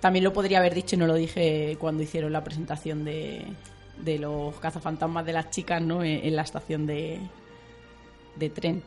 [0.01, 3.45] también lo podría haber dicho y no lo dije cuando hicieron la presentación de,
[4.03, 6.03] de los cazafantasmas de las chicas, ¿no?
[6.03, 7.21] En, en la estación de,
[8.37, 8.83] de tren.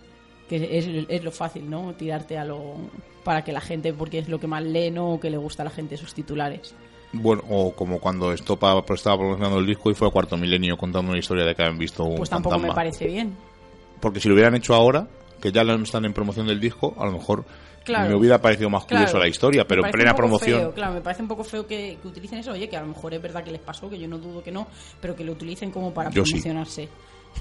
[0.50, 1.94] Que es, es lo fácil, ¿no?
[1.94, 2.76] Tirarte a lo...
[3.24, 5.14] para que la gente, porque es lo que más lee, ¿no?
[5.14, 6.76] O que le gusta a la gente sus titulares.
[7.14, 11.12] Bueno, o como cuando Estopa estaba promocionando el disco y fue a Cuarto Milenio contando
[11.12, 12.76] una historia de que habían visto un Pues tampoco me fantasma.
[12.76, 13.36] parece bien.
[14.02, 15.08] Porque si lo hubieran hecho ahora,
[15.44, 17.44] que ya no están en promoción del disco, a lo mejor
[17.84, 18.10] Claro.
[18.12, 19.20] me hubiera parecido más curioso Claro.
[19.26, 20.58] la historia, pero en plena promoción.
[20.60, 22.54] feo, claro, me parece un poco feo que, que utilicen eso.
[22.54, 24.54] Oye, que a lo mejor es verdad que les pasó, que yo no dudo que
[24.54, 24.68] no,
[25.02, 26.32] pero que lo utilicen como para Yo sí.
[26.40, 26.88] promocionarse.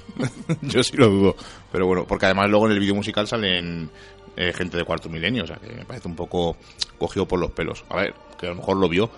[0.62, 1.36] Yo sí lo dudo.
[1.70, 3.88] Pero bueno, porque además luego en el vídeo musical salen
[4.36, 6.56] eh, gente de cuarto milenio, o sea que me parece un poco
[6.98, 7.84] cogido por los pelos.
[7.88, 9.10] A ver, que a lo mejor lo vio.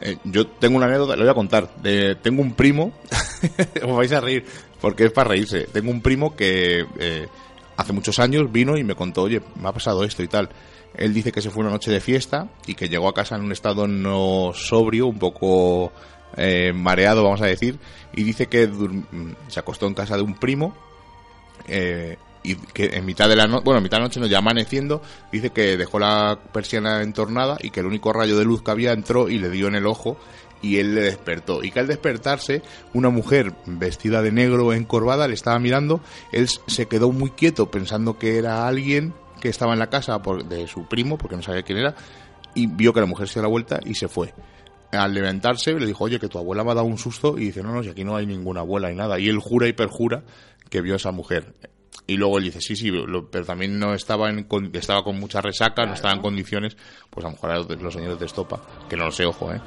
[0.00, 1.68] Eh, yo tengo una anécdota, lo voy a contar.
[2.22, 2.92] Tengo un primo,
[3.84, 4.44] os vais a reír,
[4.80, 5.64] porque es para reírse.
[5.72, 7.28] Tengo un primo que eh,
[7.80, 10.48] hace muchos años vino y me contó, oye, me ha pasado esto y tal.
[10.94, 13.42] Él dice que se fue una noche de fiesta y que llegó a casa en
[13.42, 15.92] un estado no sobrio, un poco
[16.36, 17.78] eh, mareado, vamos a decir,
[18.12, 19.04] y dice que dur-
[19.48, 20.74] se acostó en casa de un primo
[21.68, 24.26] eh, y que en mitad de la noche, bueno, en mitad de la noche, no,
[24.26, 28.62] ya amaneciendo, dice que dejó la persiana entornada y que el único rayo de luz
[28.62, 30.16] que había entró y le dio en el ojo
[30.62, 31.62] y él le despertó.
[31.64, 32.62] Y que al despertarse,
[32.94, 36.00] una mujer vestida de negro encorvada le estaba mirando,
[36.32, 40.44] él se quedó muy quieto pensando que era alguien que estaba en la casa por-
[40.44, 41.94] de su primo, porque no sabía quién era,
[42.54, 44.34] y vio que la mujer se dio la vuelta y se fue.
[44.92, 47.62] Al levantarse le dijo, oye, que tu abuela me ha dado un susto y dice,
[47.62, 49.18] no, no, si aquí no hay ninguna abuela ni nada.
[49.20, 50.24] Y él jura y perjura
[50.68, 51.54] que vio a esa mujer.
[52.08, 55.18] Y luego él dice, sí, sí, lo- pero también no estaba en, con- estaba con
[55.20, 56.76] mucha resaca, no estaba en condiciones,
[57.08, 59.60] pues a lo mejor los señores de estopa, que no lo sé, ojo, eh,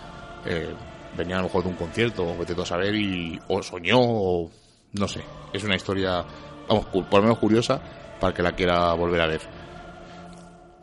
[0.45, 0.73] eh,
[1.17, 4.49] venían a lo mejor de un concierto, o vete a saber, y, o soñó, o
[4.93, 5.21] no sé.
[5.51, 6.23] Es una historia,
[6.67, 7.81] vamos, por lo menos curiosa,
[8.19, 9.41] para que la quiera volver a ver.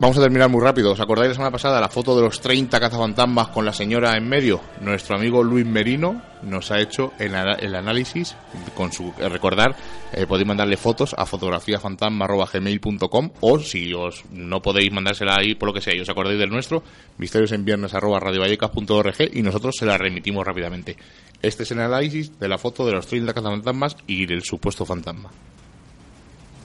[0.01, 0.93] Vamos a terminar muy rápido.
[0.93, 4.27] ¿Os acordáis la semana pasada la foto de los 30 cazafantasmas con la señora en
[4.27, 4.59] medio?
[4.81, 8.35] Nuestro amigo Luis Merino nos ha hecho el, el análisis
[8.73, 9.75] con su eh, recordar.
[10.11, 15.73] eh, podéis mandarle fotos a fotografiafantasma@gmail.com o si os no podéis mandársela ahí por lo
[15.73, 16.81] que sea y os acordáis del nuestro,
[17.19, 20.97] misterios en viernes y nosotros se la remitimos rápidamente.
[21.43, 25.29] Este es el análisis de la foto de los 30 cazafantasmas y del supuesto fantasma.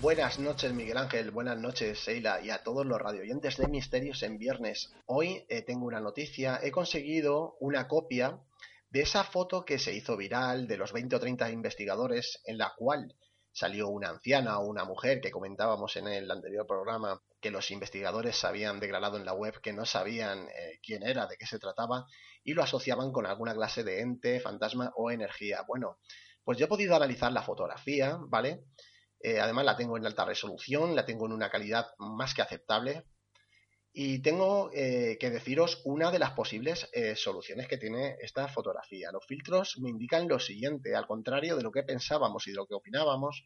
[0.06, 1.32] Buenas noches, Miguel Ángel.
[1.32, 4.92] Buenas noches, Seila, y a todos los radioyentes de Misterios en Viernes.
[5.06, 6.60] Hoy eh, tengo una noticia.
[6.62, 8.38] He conseguido una copia
[8.88, 12.72] de esa foto que se hizo viral de los 20 o 30 investigadores, en la
[12.76, 13.16] cual
[13.50, 18.44] salió una anciana o una mujer que comentábamos en el anterior programa que los investigadores
[18.44, 22.06] habían declarado en la web que no sabían eh, quién era, de qué se trataba,
[22.44, 25.64] y lo asociaban con alguna clase de ente, fantasma o energía.
[25.66, 25.98] Bueno,
[26.44, 28.66] pues yo he podido analizar la fotografía, ¿vale?
[29.20, 33.04] Eh, además la tengo en alta resolución, la tengo en una calidad más que aceptable.
[33.92, 39.10] Y tengo eh, que deciros una de las posibles eh, soluciones que tiene esta fotografía.
[39.10, 42.66] Los filtros me indican lo siguiente, al contrario de lo que pensábamos y de lo
[42.66, 43.44] que opinábamos,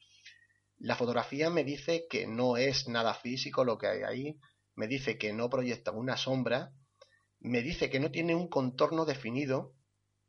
[0.78, 4.40] la fotografía me dice que no es nada físico lo que hay ahí,
[4.74, 6.72] me dice que no proyecta una sombra,
[7.38, 9.74] me dice que no tiene un contorno definido,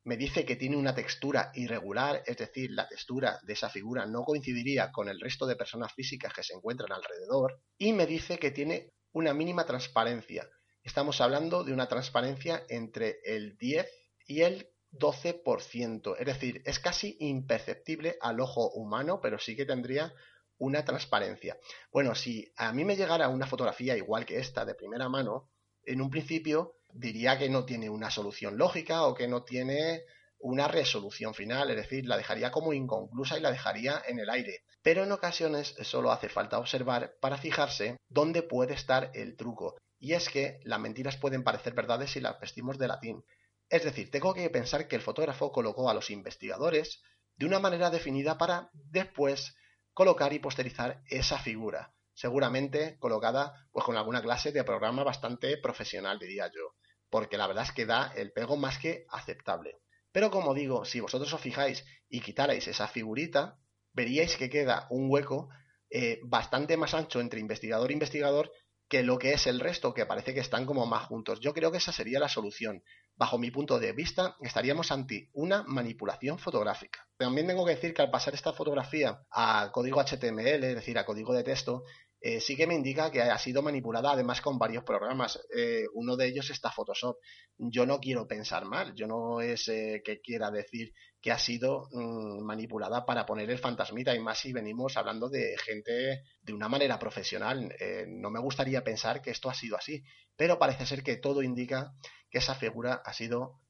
[0.04, 4.24] me dice que tiene una textura irregular, es decir, la textura de esa figura no
[4.24, 8.52] coincidiría con el resto de personas físicas que se encuentran alrededor, y me dice que
[8.52, 10.50] tiene una mínima transparencia.
[10.84, 13.88] Estamos hablando de una transparencia entre el 10
[14.26, 20.14] y el 12%, es decir, es casi imperceptible al ojo humano, pero sí que tendría
[20.58, 21.58] una transparencia.
[21.92, 25.50] Bueno, si a mí me llegara una fotografía igual que esta de primera mano,
[25.84, 30.04] en un principio diría que no tiene una solución lógica o que no tiene
[30.42, 34.64] una resolución final, es decir, la dejaría como inconclusa y la dejaría en el aire.
[34.82, 39.78] Pero en ocasiones solo hace falta observar para fijarse dónde puede estar el truco.
[40.00, 43.24] Y es que las mentiras pueden parecer verdades si las vestimos de latín.
[43.70, 47.02] Es decir, tengo que pensar que el fotógrafo colocó a los investigadores
[47.36, 49.56] de una manera definida para después
[49.94, 56.18] colocar y posterizar esa figura, seguramente colocada pues con alguna clase de programa bastante profesional,
[56.20, 56.76] diría yo,
[57.12, 59.78] porque la verdad es que da el pego más que aceptable.
[60.12, 63.60] Pero como digo, si vosotros os fijáis y quitarais esa figurita,
[63.94, 65.50] veríais que queda un hueco
[65.90, 68.52] eh, bastante más ancho entre investigador e investigador
[68.92, 71.40] que lo que es el resto, que parece que están como más juntos.
[71.40, 72.84] Yo creo que esa sería la solución.
[73.16, 77.08] Bajo mi punto de vista, estaríamos ante una manipulación fotográfica.
[77.18, 81.06] También tengo que decir que al pasar esta fotografía a código HTML, es decir, a
[81.06, 81.84] código de texto,
[82.24, 85.40] eh, sí que me indica que ha sido manipulada además con varios programas.
[85.56, 87.18] Eh, uno de ellos está Photoshop.
[87.58, 91.88] Yo no quiero pensar mal, yo no es eh, que quiera decir que ha sido
[91.92, 96.70] mm, manipulada para poner el fantasmita y más si venimos hablando de gente de una
[96.70, 97.74] manera profesional.
[98.08, 100.04] no me gustaría pensar que esto ha sido así,
[100.36, 101.94] pero parece ser que todo indica
[102.30, 103.62] que esa figura ha sido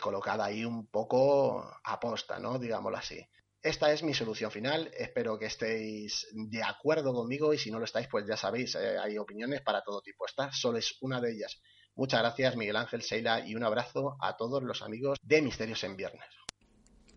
[0.00, 2.58] colocada ahí un poco aposta, ¿no?
[2.58, 3.26] Digámoslo así.
[3.64, 4.90] Esta es mi solución final.
[4.94, 8.98] Espero que estéis de acuerdo conmigo y si no lo estáis, pues ya sabéis, eh,
[9.02, 10.26] hay opiniones para todo tipo.
[10.26, 11.58] Esta solo es una de ellas.
[11.94, 15.96] Muchas gracias, Miguel Ángel, Seila, y un abrazo a todos los amigos de Misterios en
[15.96, 16.26] Viernes.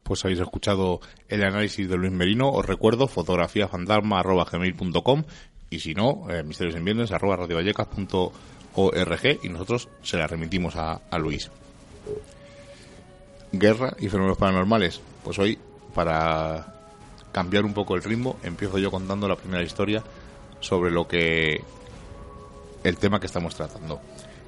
[0.03, 2.49] Pues habéis escuchado el análisis de Luis Merino.
[2.49, 5.25] Os recuerdo fotografiafantasma.gmail.com
[5.69, 7.11] y si no, eh, misterios en viernes
[9.43, 11.51] y nosotros se la remitimos a Luis.
[13.51, 15.01] Guerra y fenómenos paranormales.
[15.25, 15.59] Pues hoy
[15.97, 16.75] para
[17.31, 20.03] cambiar un poco el ritmo, empiezo yo contando la primera historia
[20.59, 21.63] sobre lo que
[22.83, 23.99] el tema que estamos tratando.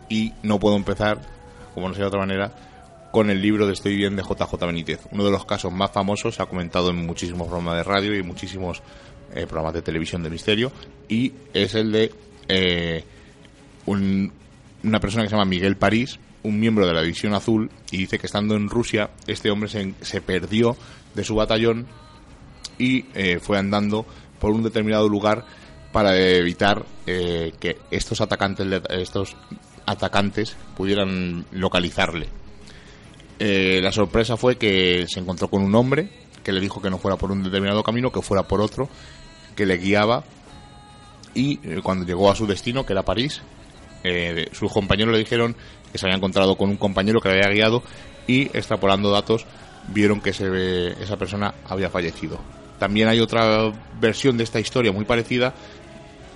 [0.09, 1.19] Y no puedo empezar,
[1.73, 4.99] como no sé de otra manera, con el libro de Estoy bien de JJ Benítez.
[5.09, 8.21] Uno de los casos más famosos, se ha comentado en muchísimos programas de radio y
[8.21, 8.83] muchísimos
[9.33, 10.71] eh, programas de televisión de misterio,
[11.07, 12.11] y es el de
[12.47, 13.03] eh,
[13.87, 18.19] una persona que se llama Miguel París, un miembro de la División Azul, y dice
[18.19, 20.77] que estando en Rusia, este hombre se, se perdió
[21.13, 21.87] de su batallón
[22.79, 24.05] y eh, fue andando
[24.39, 25.45] por un determinado lugar
[25.91, 29.35] para evitar eh, que estos atacantes estos
[29.85, 32.29] atacantes pudieran localizarle.
[33.39, 36.09] Eh, la sorpresa fue que se encontró con un hombre
[36.43, 38.87] que le dijo que no fuera por un determinado camino, que fuera por otro,
[39.55, 40.23] que le guiaba
[41.33, 43.41] y cuando llegó a su destino, que era París,
[44.51, 45.55] sus compañeros le dijeron
[45.91, 47.83] que se había encontrado con un compañero que le había guiado
[48.27, 49.45] y extrapolando datos
[49.87, 52.39] vieron que esa persona había fallecido.
[52.77, 55.53] También hay otra versión de esta historia muy parecida,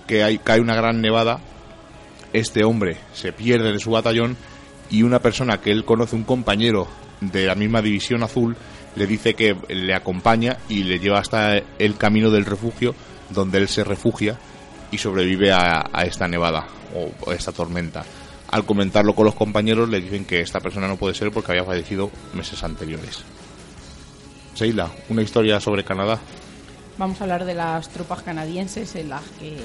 [0.07, 1.39] que cae una gran nevada,
[2.33, 4.35] este hombre se pierde de su batallón
[4.89, 6.87] y una persona que él conoce, un compañero
[7.21, 8.57] de la misma división azul,
[8.95, 12.93] le dice que le acompaña y le lleva hasta el camino del refugio
[13.29, 14.37] donde él se refugia
[14.91, 18.03] y sobrevive a, esta nevada o a esta tormenta.
[18.53, 21.63] Al comentarlo con los compañeros le dicen que esta persona no puede ser porque había
[21.63, 23.23] fallecido meses anteriores.
[24.53, 26.19] Seila, una historia sobre Canadá.
[26.99, 29.57] Vamos a hablar de las tropas canadienses en las que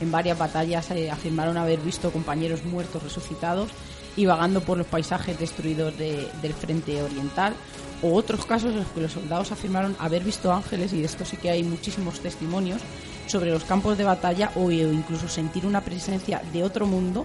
[0.00, 3.70] en varias batallas afirmaron haber visto compañeros muertos resucitados
[4.16, 7.54] y vagando por los paisajes destruidos del frente oriental
[8.02, 11.24] o otros casos en los que los soldados afirmaron haber visto ángeles y de esto
[11.24, 12.80] sí que hay muchísimos testimonios
[13.28, 17.24] sobre los campos de batalla o incluso sentir una presencia de otro mundo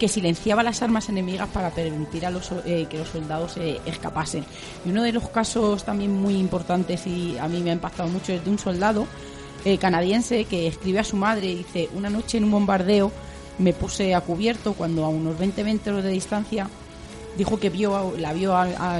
[0.00, 4.46] que silenciaba las armas enemigas para permitir a los, eh, que los soldados eh, escapasen.
[4.86, 8.32] Y uno de los casos también muy importantes y a mí me ha impactado mucho
[8.32, 9.06] es de un soldado
[9.66, 13.12] eh, canadiense que escribe a su madre y dice, una noche en un bombardeo
[13.58, 16.66] me puse a cubierto cuando a unos 20 metros de distancia
[17.36, 18.56] dijo que vio, la vio,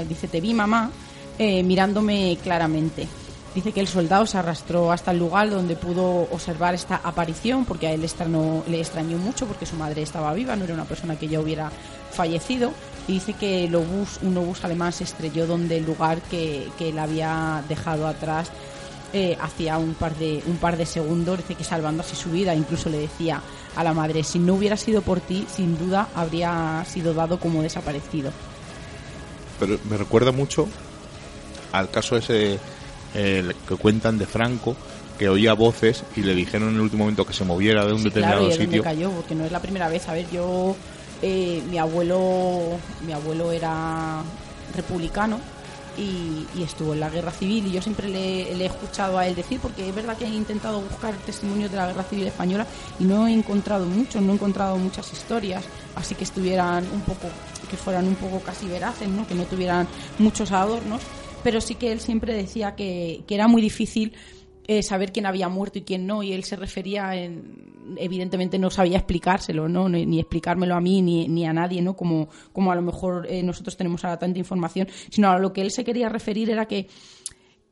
[0.07, 0.91] dice, te vi mamá
[1.39, 3.07] mirándome claramente.
[3.53, 7.87] Dice que el soldado se arrastró hasta el lugar donde pudo observar esta aparición, porque
[7.87, 11.27] a él le extrañó mucho porque su madre estaba viva, no era una persona que
[11.27, 11.69] ya hubiera
[12.11, 12.71] fallecido.
[13.09, 16.89] Y dice que el obús, un obús alemán se estrelló donde el lugar que, que
[16.89, 18.51] él había dejado atrás
[19.13, 21.39] eh, hacía un par, de, un par de segundos.
[21.39, 23.41] Dice que salvando así su vida, incluso le decía
[23.75, 27.61] a la madre, si no hubiera sido por ti, sin duda habría sido dado como
[27.61, 28.31] desaparecido.
[29.59, 30.69] Pero me recuerda mucho
[31.73, 32.57] al caso ese
[33.15, 34.75] eh, que cuentan de Franco
[35.21, 38.03] que oía voces y le dijeron en el último momento que se moviera de un
[38.03, 38.81] determinado claro, y sitio.
[38.81, 40.09] cayó, porque no es la primera vez.
[40.09, 40.75] A ver, yo,
[41.21, 44.23] eh, mi abuelo, mi abuelo era
[44.75, 45.39] republicano
[45.95, 49.59] y, estuvo en la guerra civil y yo siempre le, he escuchado a él decir,
[49.59, 52.65] porque es verdad que he intentado buscar testimonios de la guerra civil española
[52.99, 55.63] y no he encontrado muchos, no he encontrado muchas historias,
[55.95, 57.27] así que estuvieran un poco,
[57.69, 59.27] que fueran un poco casi veraces, ¿no?
[59.27, 61.01] que no tuvieran muchos adornos
[61.43, 64.13] pero sí que él siempre decía que, era muy difícil
[64.67, 68.69] eh, saber quién había muerto y quién no, y él se refería, en, evidentemente no
[68.69, 69.89] sabía explicárselo, ¿no?
[69.89, 71.95] Ni, explicármelo a mí ni, ni, a nadie, ¿no?
[71.95, 75.61] Como, como a lo mejor eh, nosotros tenemos ahora tanta información, sino a lo que
[75.61, 76.87] él se quería referir era que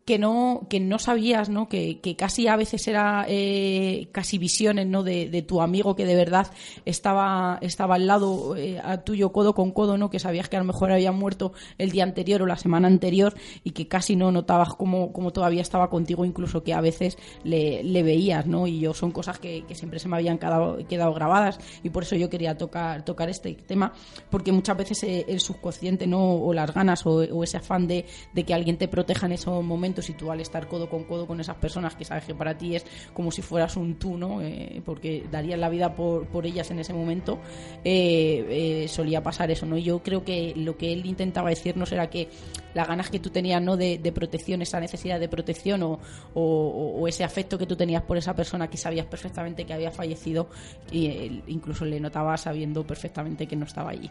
[0.10, 1.70] que no, que no sabías, ¿no?
[1.70, 5.04] Que, que casi a veces era eh, casi visiones, ¿no?
[5.04, 6.48] De, de, tu amigo que de verdad
[6.84, 10.10] estaba, estaba al lado eh, tuyo codo con codo, ¿no?
[10.10, 13.36] Que sabías que a lo mejor había muerto el día anterior o la semana anterior
[13.64, 17.84] y que casi no notabas cómo, cómo todavía estaba contigo, incluso que a veces le,
[18.02, 18.66] veías, ¿no?
[18.66, 22.02] Y yo son cosas que, que siempre se me habían quedado, quedado, grabadas y por
[22.02, 23.94] eso yo quería tocar, tocar este tema,
[24.32, 26.34] porque muchas veces eh, el subconsciente, ¿no?
[26.34, 29.64] O las ganas o, o ese afán de, de que alguien te proteja en esos
[29.64, 32.58] momentos y tú al estar codo con codo con esas personas que sabes que para
[32.58, 34.42] ti es como si fueras un tú, ¿no?
[34.42, 37.40] Eh, porque darías la vida por, por, ellas en ese momento,
[37.84, 39.78] eh, eh, solía pasar eso, ¿no?
[39.78, 42.30] Y yo creo que lo que él intentaba decirnos era que
[42.74, 43.76] las ganas que tú tenías, ¿no?
[43.76, 46.00] De, protección, esa necesidad de protección o,
[46.34, 50.50] o, ese afecto que tú tenías por esa persona que sabías perfectamente que había fallecido
[50.92, 54.10] e incluso le notabas sabiendo perfectamente que no estaba allí.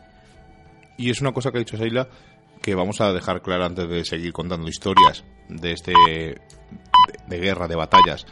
[0.97, 2.09] Y es una cosa que ha dicho Seila
[2.63, 6.41] que vamos a dejar clara antes de seguir contando historias de este de,
[7.27, 8.27] de guerra, de batallas,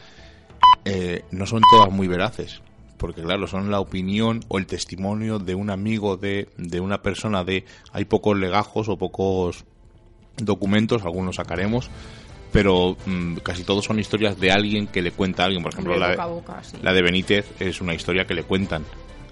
[0.85, 2.61] eh, no son todas muy veraces.
[2.97, 7.43] Porque claro, son la opinión o el testimonio de un amigo, de, de una persona,
[7.43, 9.65] de hay pocos legajos o pocos
[10.37, 11.91] documentos, algunos sacaremos,
[12.51, 15.61] pero mmm, casi todos son historias de alguien que le cuenta a alguien.
[15.61, 16.77] Por ejemplo, la, boca a boca, sí.
[16.81, 18.83] la de Benítez es una historia que le cuentan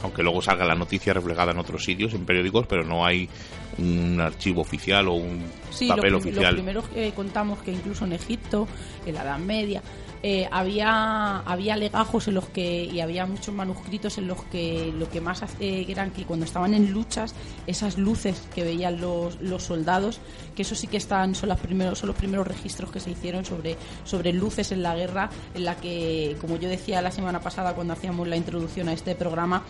[0.02, 3.30] aunque luego salga la noticia reflejada en otros sitios, en periódicos, pero no hay
[3.78, 6.56] un archivo oficial o un sí, papel lo, oficial.
[6.56, 8.68] Lo primero que contamos que incluso en Egipto,
[9.06, 9.82] en la Edad Media,
[10.28, 15.08] eh, había, había legajos en los que, y había muchos manuscritos en los que lo
[15.08, 17.36] que más hace eran que cuando estaban en luchas,
[17.68, 20.20] esas luces que veían los, los soldados,
[20.56, 23.46] que eso sí que están, son, las primeros, son los primeros registros que se hicieron
[23.46, 27.76] sobre, sobre luces en la guerra, en la que, como yo decía la semana pasada
[27.76, 29.62] cuando hacíamos la introducción a este programa,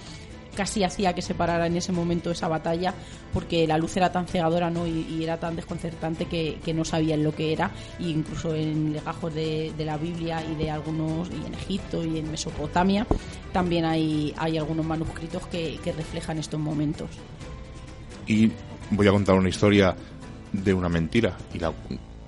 [0.56, 2.94] casi hacía que se parara en ese momento esa batalla
[3.34, 4.88] porque la luz era tan cegadora ¿no?
[4.88, 7.72] y, y era tan desconcertante que, no sabían lo que era.
[8.00, 12.20] E incluso en legajos de, de, la Biblia y de algunos y en Egipto y
[12.20, 13.06] en Mesopotamia
[13.54, 17.10] también hay, hay algunos manuscritos que, que reflejan estos momentos.
[18.28, 18.52] Y
[18.90, 19.96] voy a contar una historia
[20.52, 21.74] de una mentira y la,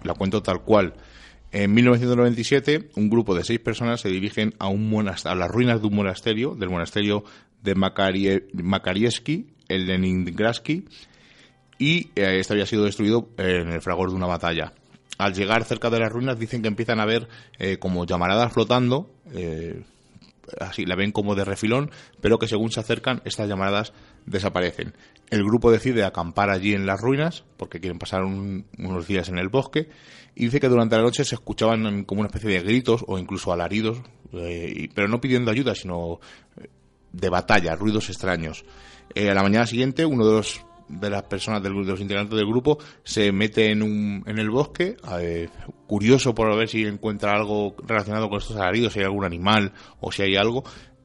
[0.03, 0.93] la cuento tal cual.
[1.51, 5.87] En 1997, un grupo de seis personas se dirigen a, un a las ruinas de
[5.87, 7.23] un monasterio, del monasterio
[7.62, 10.86] de Makarie Makarieski, el Leningradsky,
[11.78, 14.74] y eh, este había sido destruido en el fragor de una batalla.
[15.17, 19.10] Al llegar cerca de las ruinas dicen que empiezan a ver eh, como llamaradas flotando,
[19.34, 19.84] eh,
[20.60, 21.91] así la ven como de refilón,
[22.22, 23.93] pero que según se acercan estas llamaradas
[24.26, 24.93] desaparecen.
[25.30, 29.39] El grupo decide acampar allí en las ruinas porque quieren pasar un, unos días en
[29.39, 29.89] el bosque
[30.36, 33.52] y dice que durante la noche se escuchaban como una especie de gritos o incluso
[33.52, 34.02] alaridos,
[34.34, 36.20] eh, pero no pidiendo ayuda, sino
[37.12, 38.65] de batalla, ruidos extraños.
[39.15, 42.48] Eh, a la mañana siguiente, uno de los de las personas de los integrantes del
[42.48, 45.50] grupo se mete en, un, en el bosque, eh,
[45.86, 50.12] curioso por ver si encuentra algo relacionado con estos alaridos, si hay algún animal o
[50.12, 50.63] si hay algo,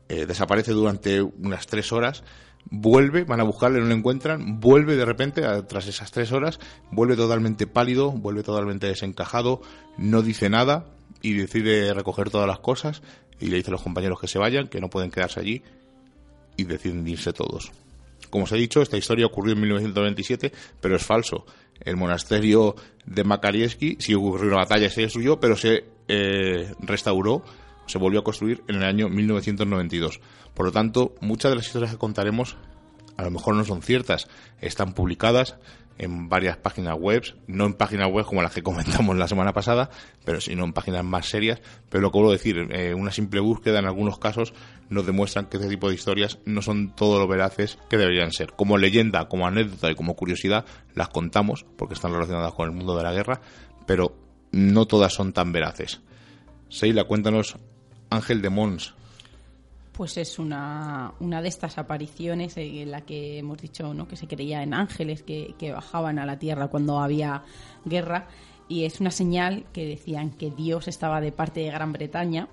[0.08, 2.22] eh, desaparece durante unas tres horas,
[2.70, 6.60] vuelve, van a buscarle, no lo encuentran, vuelve de repente, tras esas tres horas,
[6.90, 9.62] vuelve totalmente pálido, vuelve totalmente desencajado,
[9.96, 10.86] no dice nada
[11.22, 13.02] y decide recoger todas las cosas
[13.40, 15.62] y le dice a los compañeros que se vayan, que no pueden quedarse allí
[16.56, 17.72] y deciden irse todos.
[18.30, 21.44] Como os he dicho, esta historia ocurrió en 1927, pero es falso.
[21.80, 27.42] El monasterio de Makarieski sí ocurrió una batalla, se destruyó, pero se eh, restauró,
[27.86, 30.20] se volvió a construir en el año 1992.
[30.54, 32.56] Por lo tanto, muchas de las historias que contaremos
[33.16, 34.28] a lo mejor no son ciertas,
[34.60, 35.56] están publicadas
[36.02, 39.88] en varias páginas web, no en páginas web como las que comentamos la semana pasada,
[40.24, 41.60] pero sino en páginas más serias.
[41.88, 44.52] Pero lo que vuelvo a decir, eh, una simple búsqueda en algunos casos
[44.88, 48.52] nos demuestran que este tipo de historias no son todo lo veraces que deberían ser.
[48.52, 52.96] Como leyenda, como anécdota y como curiosidad las contamos porque están relacionadas con el mundo
[52.96, 53.40] de la guerra,
[53.86, 54.16] pero
[54.50, 56.00] no todas son tan veraces.
[56.68, 57.56] Seila, cuéntanos
[58.10, 58.94] Ángel de Mons,
[59.92, 64.08] pues es una, una de estas apariciones en la que hemos dicho ¿no?
[64.08, 67.44] que se creía en ángeles que, que, bajaban a la tierra cuando había
[67.84, 68.28] guerra
[68.68, 72.48] y es una señal que decían que Dios estaba de parte de Gran Bretaña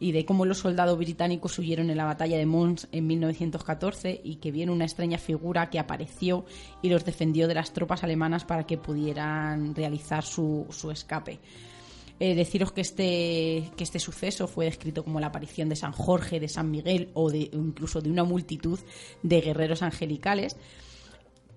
[0.00, 4.36] y de cómo los soldados británicos huyeron en la batalla de Mons en 1914 y
[4.36, 6.46] que viene una extraña figura que apareció
[6.82, 11.38] y los defendió de las tropas alemanas para que pudieran realizar su, su escape.
[12.22, 16.38] Eh, deciros que este, que este suceso fue descrito como la aparición de San Jorge,
[16.38, 18.78] de San Miguel o de, incluso de una multitud
[19.22, 20.54] de guerreros angelicales.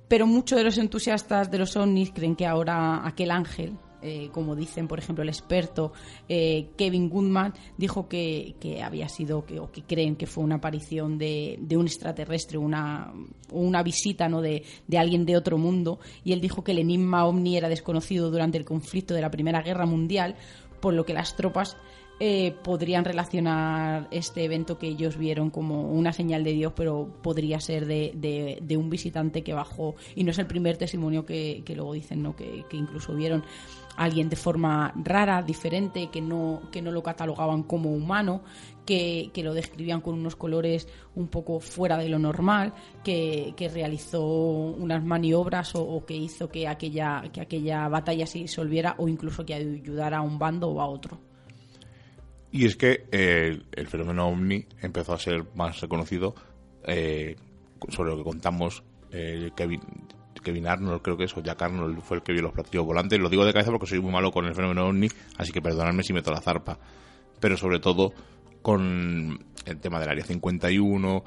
[0.08, 3.74] Pero muchos de los entusiastas de los ovnis creen que ahora aquel ángel,
[4.04, 5.94] eh, como dicen, por ejemplo, el experto
[6.28, 10.56] eh, Kevin Goodman, dijo que, que había sido, que, o que creen que fue una
[10.56, 13.14] aparición de, de un extraterrestre, una,
[13.52, 14.42] una visita ¿no?
[14.42, 18.30] de, de, alguien de otro mundo, y él dijo que el enigma ovni era desconocido
[18.30, 20.36] durante el conflicto de la Primera Guerra Mundial,
[20.82, 21.78] por lo que las tropas
[22.20, 27.60] eh, podrían relacionar este evento que ellos vieron como una señal de Dios, pero podría
[27.60, 29.96] ser de, de, un visitante que bajó.
[30.16, 32.36] Y no es el primer testimonio que, que luego dicen, ¿no?
[32.36, 33.44] Que, incluso vieron
[33.98, 38.42] alguien de forma rara, diferente, que no, que no lo catalogaban como humano,
[38.86, 42.74] que, que lo describían con unos colores un poco fuera de lo normal,
[43.04, 48.96] que, que realizó unas maniobras o, que hizo que aquella, que aquella batalla se disolviera
[48.98, 51.20] o incluso que ayudara a un bando o a otro.
[52.52, 56.36] Y es que eh, el fenómeno ovni empezó a ser más reconocido
[56.86, 57.36] eh,
[57.90, 59.82] sobre lo que contamos eh, Kevin,
[60.44, 63.20] Kevin Arnold, creo que eso, Jack Arnold fue el que vio los platillos volantes.
[63.20, 66.04] Lo digo de cabeza porque soy muy malo con el fenómeno ovni, así que perdonadme
[66.04, 66.78] si meto la zarpa.
[67.40, 68.14] Pero sobre todo
[68.62, 71.24] con el tema del Área 51,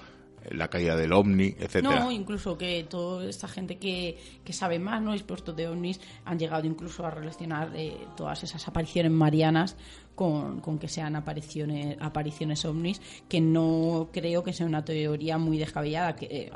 [0.51, 2.01] la caída del ovni, etcétera.
[2.01, 5.13] No, incluso que toda esta gente que, que sabe más, ¿no?
[5.13, 9.77] Expertos de ovnis han llegado incluso a relacionar eh, todas esas apariciones marianas
[10.17, 15.59] con, con, que sean apariciones, apariciones ovnis, que no creo que sea una teoría muy
[15.59, 16.51] descabellada, que eh,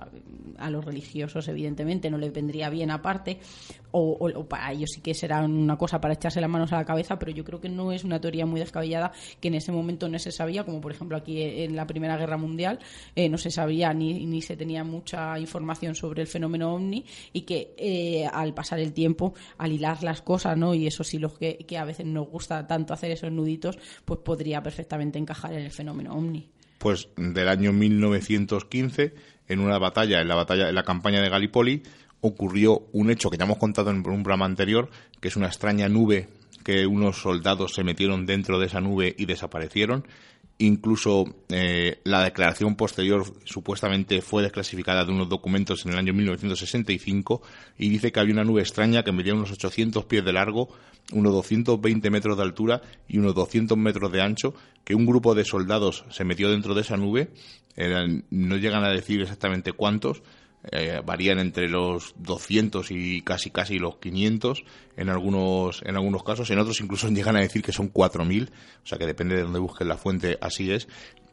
[0.58, 3.38] a los religiosos evidentemente no les vendría bien aparte,
[3.92, 6.84] o, o, para ellos sí que será una cosa para echarse las manos a la
[6.84, 10.08] cabeza, pero yo creo que no es una teoría muy descabellada que en ese momento
[10.08, 12.78] no se sabía, como por ejemplo aquí en la Primera Guerra Mundial,
[13.14, 17.42] eh, no se sabía ni, ni se tenía mucha información sobre el fenómeno ovni y
[17.42, 20.74] que eh, al pasar el tiempo, al hilar las cosas, ¿no?
[20.74, 24.20] y eso sí, los que, que a veces nos gusta tanto hacer esos nuditos, pues
[24.20, 26.48] podría perfectamente encajar en el fenómeno ovni.
[26.78, 29.14] Pues del año 1915,
[29.48, 31.82] en una batalla, en la batalla, en la campaña de Gallipoli,
[32.20, 34.90] ocurrió un hecho que ya hemos contado en un programa anterior,
[35.20, 36.28] que es una extraña nube
[36.64, 40.06] que unos soldados se metieron dentro de esa nube y desaparecieron.
[40.58, 47.40] Incluso eh, la declaración posterior supuestamente fue desclasificada de unos documentos en el año 1965
[47.78, 50.68] y dice que había una nube extraña que medía unos 800 pies de largo,
[51.12, 54.54] unos 220 metros de altura y unos 200 metros de ancho,
[54.84, 57.30] que un grupo de soldados se metió dentro de esa nube.
[57.74, 60.22] Eran, no llegan a decir exactamente cuántos,
[60.70, 64.64] eh, varían entre los 200 y casi casi los 500
[64.96, 66.50] en algunos en algunos casos.
[66.50, 68.50] En otros incluso llegan a decir que son 4000
[68.82, 70.88] o sea que depende de dónde busquen la fuente así es.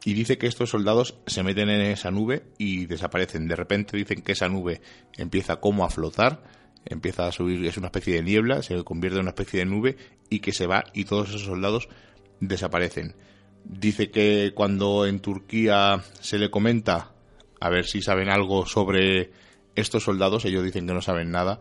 [0.06, 3.48] Y dice que estos soldados se meten en esa nube y desaparecen.
[3.48, 4.82] De repente dicen que esa nube
[5.18, 6.44] empieza como a flotar
[6.90, 9.98] empieza a subir es una especie de niebla se convierte en una especie de nube
[10.30, 11.90] y que se va y todos esos soldados
[12.40, 13.16] desaparecen.
[13.64, 17.12] Dice que cuando en Turquía se le comenta
[17.60, 19.32] a ver si saben algo sobre
[19.76, 20.46] estos soldados.
[20.46, 21.60] Ellos dicen que no saben nada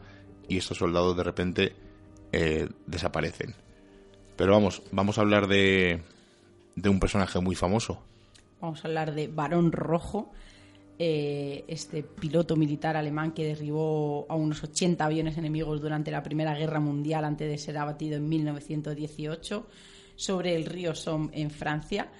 [0.48, 1.76] y estos soldados de repente
[2.32, 3.54] eh, desaparecen.
[4.36, 6.02] Pero vamos, vamos a hablar de,
[6.74, 8.02] de un personaje muy famoso.
[8.60, 10.32] Vamos a hablar de Barón Rojo,
[10.98, 16.54] eh, este piloto militar alemán que derribó a unos 80 aviones enemigos durante la Primera
[16.54, 19.66] Guerra Mundial antes de ser abatido en 1918
[20.14, 22.10] sobre el río Somme en Francia.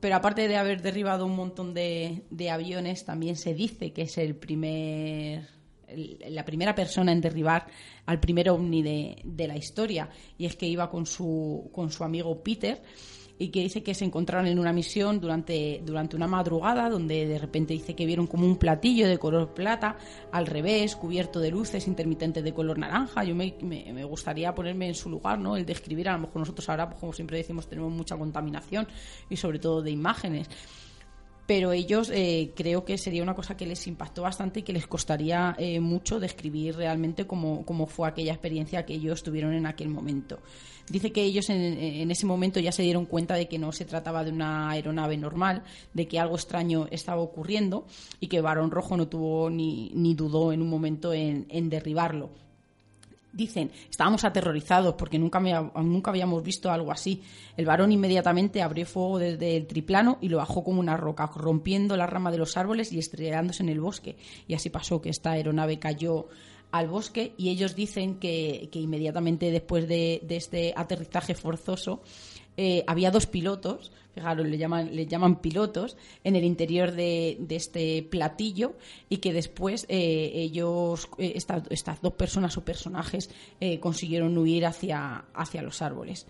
[0.00, 4.18] Pero aparte de haber derribado un montón de, de aviones, también se dice que es
[4.18, 5.48] el primer
[6.28, 7.66] la primera persona en derribar
[8.04, 10.10] al primer ovni de, de, la historia.
[10.36, 12.82] Y es que iba con su, con su amigo Peter
[13.38, 17.38] y que dice que se encontraron en una misión durante, durante una madrugada donde de
[17.38, 19.96] repente dice que vieron como un platillo de color plata
[20.32, 23.24] al revés, cubierto de luces intermitentes de color naranja.
[23.24, 25.56] Yo me, me, me gustaría ponerme en su lugar, ¿no?
[25.56, 28.88] El describir, a lo mejor nosotros ahora, pues, como siempre decimos, tenemos mucha contaminación
[29.30, 30.48] y sobre todo de imágenes
[31.48, 34.86] pero ellos eh, creo que sería una cosa que les impactó bastante y que les
[34.86, 39.88] costaría eh, mucho describir realmente cómo, cómo, fue aquella experiencia que ellos tuvieron en aquel
[39.88, 40.40] momento.
[40.90, 43.86] Dice que ellos en, en, ese momento ya se dieron cuenta de que no se
[43.86, 45.62] trataba de una aeronave normal,
[45.94, 47.86] de que algo extraño estaba ocurriendo
[48.20, 52.28] y que Barón Rojo no tuvo ni, ni dudó en un momento en, en derribarlo
[53.32, 57.22] Dicen, estábamos aterrorizados porque nunca, nunca habíamos visto algo así.
[57.56, 61.96] El varón inmediatamente abrió fuego desde el triplano y lo bajó como una roca, rompiendo
[61.96, 64.16] la rama de los árboles y estrellándose en el bosque.
[64.46, 66.28] Y así pasó que esta aeronave cayó
[66.70, 72.02] al bosque y ellos dicen que, que inmediatamente después de, de, este aterrizaje forzoso
[72.58, 77.56] eh, había dos pilotos, fijaros, le llaman, le llaman pilotos, en el interior de, de
[77.56, 78.74] este platillo
[79.08, 83.30] y que después eh, ellos, eh, estas, dos personas o personajes,
[83.60, 86.26] eh, consiguieron huir hacia, hacia los árboles.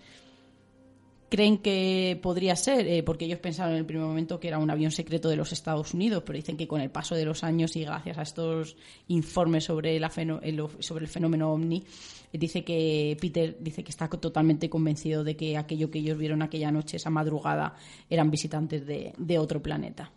[1.29, 4.91] Creen que podría ser, porque ellos pensaron en el primer momento que era un avión
[4.91, 7.83] secreto de los Estados Unidos, pero dicen que con el paso de los años y
[7.83, 8.75] gracias a estos
[9.09, 11.83] informes sobre, la sobre el fenómeno ovni,
[12.31, 16.71] dice que Peter dice que está totalmente convencido de que aquello que ellos vieron aquella
[16.71, 17.75] noche, esa madrugada,
[18.09, 20.11] eran visitantes de, de otro planeta.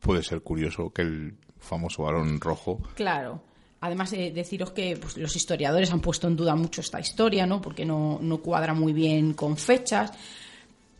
[0.00, 2.80] Puede ser curioso que el famoso varón rojo.
[2.94, 3.54] Claro
[3.84, 7.60] Además, eh, deciros que pues, los historiadores han puesto en duda mucho esta historia, ¿no?
[7.60, 10.10] Porque no, no cuadra muy bien con fechas,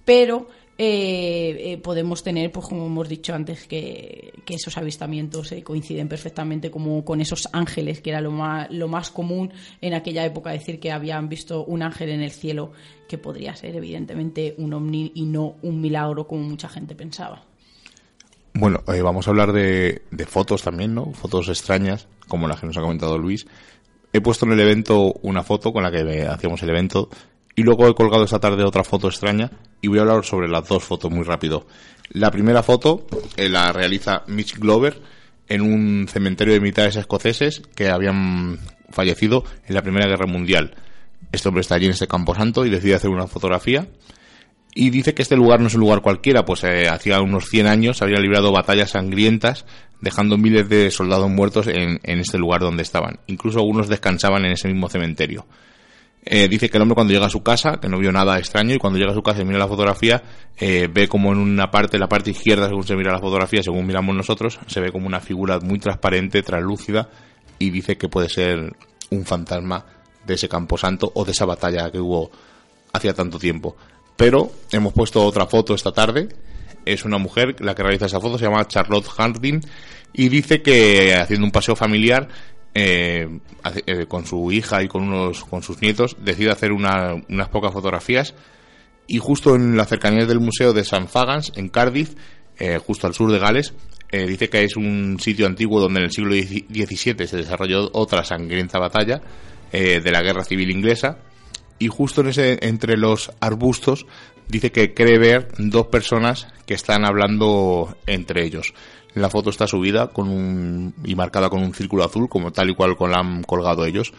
[0.04, 6.08] pero eh, eh, podemos tener, pues como hemos dicho antes, que, esos avistamientos eh, coinciden
[6.08, 10.50] perfectamente como con esos ángeles, que era lo más, lo más común en aquella época,
[10.50, 12.72] decir que habían visto un ángel en el cielo,
[13.08, 17.44] que podría ser evidentemente un ovni y no un milagro como mucha gente pensaba.
[18.54, 21.12] Bueno, eh, vamos a hablar de, fotos también, ¿no?
[21.12, 23.46] Fotos extrañas, como las que nos ha comentado Luis.
[24.12, 27.08] He puesto en el evento una foto con la que hacíamos el evento
[27.56, 29.50] y luego he colgado esta tarde otra foto extraña
[29.84, 31.66] y voy a hablar sobre las dos fotos muy rápido.
[32.08, 33.06] La primera foto
[33.36, 34.98] eh, la realiza Mitch Glover
[35.46, 40.74] en un cementerio de militares escoceses que habían fallecido en la Primera Guerra Mundial.
[41.32, 43.86] Este hombre está allí en este camposanto y decide hacer una fotografía
[44.74, 47.66] y dice que este lugar no es un lugar cualquiera, pues eh, hacía unos 100
[47.66, 49.66] años habían librado batallas sangrientas,
[50.00, 53.18] dejando miles de soldados muertos en este lugar donde estaban.
[53.26, 55.46] Incluso algunos descansaban en ese mismo cementerio.
[56.26, 58.74] Eh, dice que el hombre cuando llega a su casa, que no vio nada extraño,
[58.74, 60.22] y cuando llega a su casa y mira la fotografía,
[60.56, 63.86] eh, ve como en una parte, la parte izquierda, según se mira la fotografía, según
[63.86, 67.10] miramos nosotros, se ve como una figura muy transparente, translúcida,
[67.58, 68.74] y dice que puede ser
[69.10, 69.84] un fantasma
[70.26, 72.30] de ese camposanto o de esa batalla que hubo
[72.92, 73.76] hacía tanto tiempo.
[74.16, 76.28] Pero hemos puesto otra foto esta tarde.
[76.86, 79.60] Es una mujer la que realiza esa foto, se llama Charlotte Harding,
[80.12, 82.28] y dice que haciendo un paseo familiar
[82.74, 83.28] eh,
[83.86, 87.72] eh, con su hija y con unos con sus nietos decide hacer una- unas pocas
[87.72, 88.34] fotografías
[89.06, 92.14] y justo en las cercanías del museo de St Fagans en Cardiff
[92.58, 93.74] eh, justo al sur de Gales
[94.12, 98.78] dice que es un sitio antiguo donde en el siglo XVII se desarrolló otra sangrienta
[98.78, 99.20] batalla
[99.72, 101.18] de la guerra civil inglesa
[101.80, 104.06] y justo en ese entre los arbustos
[104.46, 108.72] dice que cree ver dos personas que están hablando entre ellos.
[109.14, 112.74] La foto está subida con un y marcada con un círculo azul como tal y
[112.74, 114.12] cual con la han colgado ellos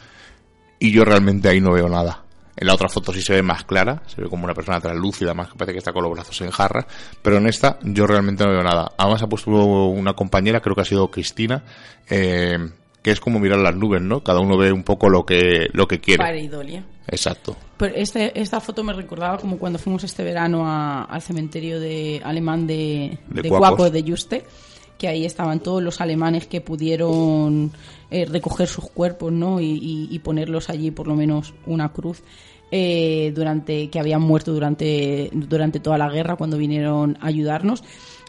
[0.80, 2.22] y yo realmente ahí no veo nada.
[2.58, 5.34] En la otra foto sí se ve más clara, se ve como una persona translúcida,
[5.34, 6.88] más que parece que está con los brazos en jarra,
[7.22, 8.94] pero en esta yo realmente no veo nada.
[8.98, 11.64] Además ha puesto una compañera, creo que ha sido Cristina,
[12.10, 12.58] eh,
[13.02, 14.24] que es como mirar las nubes, ¿no?
[14.24, 16.24] Cada uno ve un poco lo que, lo que quiere.
[16.24, 16.86] Pareidolia.
[17.08, 17.58] Exacto.
[17.78, 22.22] Pero este, esta foto me recordaba como cuando fuimos este verano a- al cementerio de
[22.24, 23.50] alemán de, De de.
[23.50, 24.46] Cuaco de Juste,
[24.98, 27.72] que ahí estaban todos los alemanes que pudieron
[28.12, 29.60] eh, recoger sus cuerpos ¿no?
[29.60, 32.22] y, y- y ponerlos allí por lo menos una cruz.
[32.72, 37.84] eh, durante que habían muerto durante durante toda la guerra cuando vinieron a ayudarnos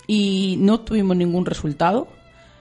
[0.07, 2.07] y no tuvimos ningún resultado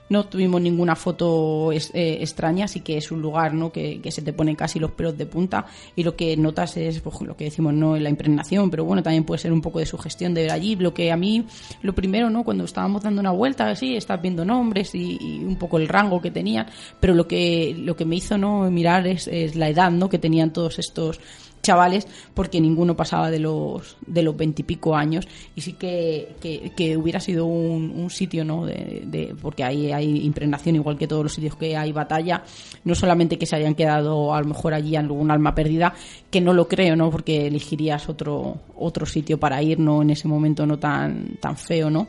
[0.08, 3.72] no tuvimos ninguna foto es- eh, extraña, así que es un lugar ¿no?
[3.72, 7.00] que, que se te ponen casi los pelos de punta y lo que notas es
[7.00, 9.86] pues, lo que decimos, no la impregnación, pero bueno, también puede ser un poco de
[9.86, 10.76] sugestión de ver allí.
[10.76, 11.44] Lo que a mí,
[11.82, 12.44] lo primero, ¿no?
[12.44, 16.20] cuando estábamos dando una vuelta, así, estás viendo nombres y, y un poco el rango
[16.20, 16.66] que tenían,
[17.00, 20.08] pero lo que, lo que me hizo no mirar es, es la edad ¿no?
[20.08, 21.18] que tenían todos estos
[21.66, 27.20] chavales porque ninguno pasaba de los de los veintipico años y sí que, que, hubiera
[27.20, 31.76] sido un, sitio no de, porque ahí hay impregnación igual que todos los sitios que
[31.76, 32.44] hay batalla.
[32.84, 35.92] No solamente que se hayan quedado a lo mejor allí algún alma perdida
[36.30, 40.28] que no lo creo no porque elegirías otro otro sitio para ir no en ese
[40.28, 42.06] momento no tan tan feo no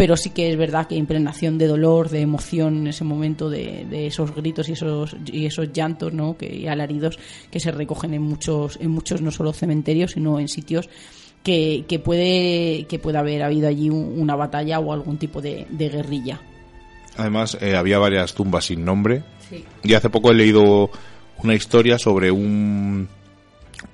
[0.00, 3.84] pero sí que es verdad que impregnación de dolor, de emoción en ese momento, de,
[3.84, 6.38] de esos gritos y esos, y esos llantos ¿no?
[6.38, 7.18] que, y alaridos
[7.50, 10.88] que se recogen en muchos, en muchos no solo cementerios, sino en sitios
[11.42, 15.66] que, que puede que pueda haber habido allí un- una batalla o algún tipo de,
[15.68, 16.40] de guerrilla.
[17.18, 19.22] Además, eh, había varias tumbas sin nombre.
[19.50, 19.62] Sí.
[19.84, 20.90] Y hace poco he leído
[21.42, 23.06] una historia sobre un,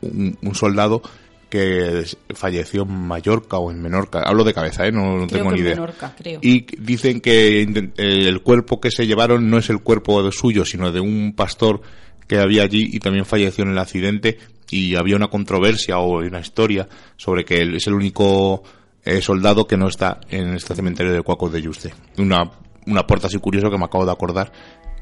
[0.02, 1.02] un, un soldado
[1.48, 4.20] que falleció en Mallorca o en Menorca.
[4.22, 4.92] Hablo de cabeza, ¿eh?
[4.92, 5.74] no, no Creo tengo que ni idea.
[5.76, 6.40] Menorca, creo.
[6.42, 10.64] Y dicen que eh, el cuerpo que se llevaron no es el cuerpo de suyo,
[10.64, 11.80] sino de un pastor
[12.26, 14.38] que había allí y también falleció en el accidente.
[14.68, 18.64] Y había una controversia o una historia sobre que él es el único
[19.04, 21.94] eh, soldado que no está en este cementerio de Cuacos de Yuste.
[22.18, 22.50] Una,
[22.86, 24.50] una puerta así curioso que me acabo de acordar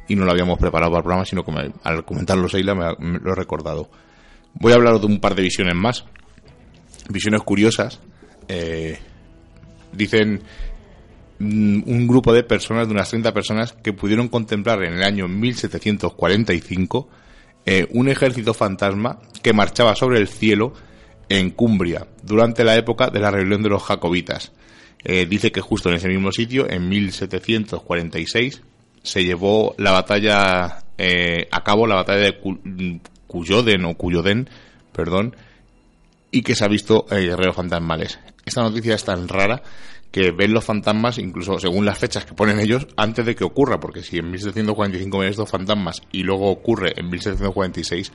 [0.07, 2.85] y no lo habíamos preparado para el programa, sino que me- al comentarlo Seila me,
[2.99, 3.89] me lo he recordado.
[4.53, 6.05] Voy a hablar de un par de visiones más.
[7.09, 8.01] Visiones curiosas.
[8.49, 8.99] Eh,
[9.93, 10.43] dicen
[11.39, 15.29] mm, un grupo de personas, de unas 30 personas, que pudieron contemplar en el año
[15.29, 17.09] 1745
[17.67, 20.75] eh, un ejército fantasma que marchaba sobre el cielo
[21.31, 24.53] en Cumbria durante la época de la rebelión de los jacobitas.
[25.03, 28.63] Eh, dice que justo en ese mismo sitio, en 1746,
[29.03, 32.61] se llevó la batalla eh, a cabo, la batalla de Cu-
[33.27, 34.49] Cuyoden o Cuyoden,
[34.93, 35.35] perdón,
[36.35, 38.19] y que se ha visto eh, guerreros fantasmales.
[38.45, 39.63] Esta noticia es tan rara
[40.11, 43.79] que ven los fantasmas, incluso según las fechas que ponen ellos, antes de que ocurra,
[43.79, 48.13] porque si en 1745 ven estos fantasmas y luego ocurre en 1746,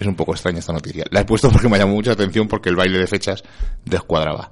[0.00, 1.04] es un poco extraña esta noticia.
[1.10, 3.44] La he puesto porque me llamó mucha atención porque el baile de fechas
[3.84, 4.50] descuadraba.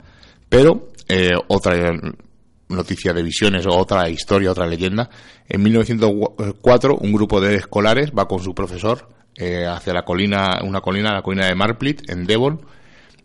[0.51, 1.75] Pero eh, otra
[2.69, 5.09] noticia de visiones o otra historia, otra leyenda.
[5.49, 10.83] En 1904 un grupo de escolares va con su profesor eh, hacia la colina, una
[10.83, 12.61] colina, la colina de Marplit, en Devon,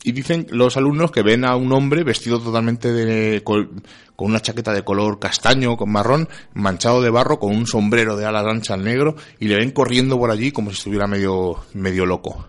[0.03, 3.83] y dicen los alumnos que ven a un hombre vestido totalmente de, con,
[4.17, 8.45] una chaqueta de color castaño, con marrón, manchado de barro, con un sombrero de alas
[8.45, 12.47] anchas negro, y le ven corriendo por allí como si estuviera medio, medio loco.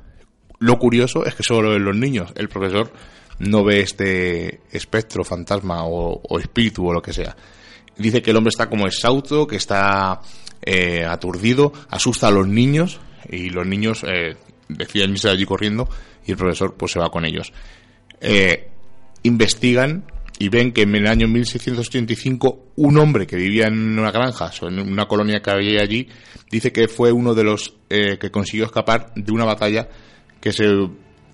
[0.59, 2.93] Lo curioso es que solo los niños, el profesor
[3.39, 7.37] no ve este espectro, fantasma o, espíritu o lo que sea.
[7.97, 10.21] Dice que el hombre está como exhausto, que está
[10.63, 14.37] eh, aturdido, asusta a los niños y los niños eh,
[14.75, 15.89] deciden irse de allí corriendo
[16.27, 17.53] y el profesor pues se va con ellos.
[18.21, 18.69] Eh,
[19.23, 20.05] investigan
[20.39, 24.69] y ven que en el año 1685 un hombre que vivía en una granja, o
[24.69, 26.09] en una colonia que había allí,
[26.51, 29.89] dice que fue uno de los eh, que consiguió escapar de una batalla
[30.41, 30.67] que se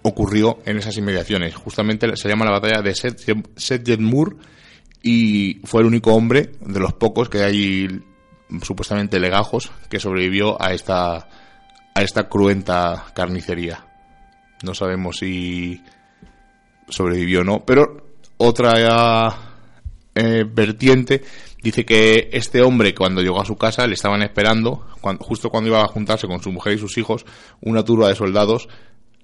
[0.03, 1.55] ocurrió en esas inmediaciones.
[1.55, 4.37] Justamente se llama la batalla de Sedgemoor
[5.03, 7.89] y fue el único hombre de los pocos que hay
[8.63, 11.29] supuestamente legajos que sobrevivió a esta
[11.99, 13.85] a esta cruenta carnicería.
[14.63, 15.83] No sabemos si
[16.89, 19.35] sobrevivió o no, pero otra
[20.15, 21.25] eh, vertiente
[21.61, 24.87] dice que este hombre cuando llegó a su casa le estaban esperando,
[25.19, 27.27] justo cuando iba a juntarse con su mujer y sus hijos,
[27.63, 28.69] una turba de soldados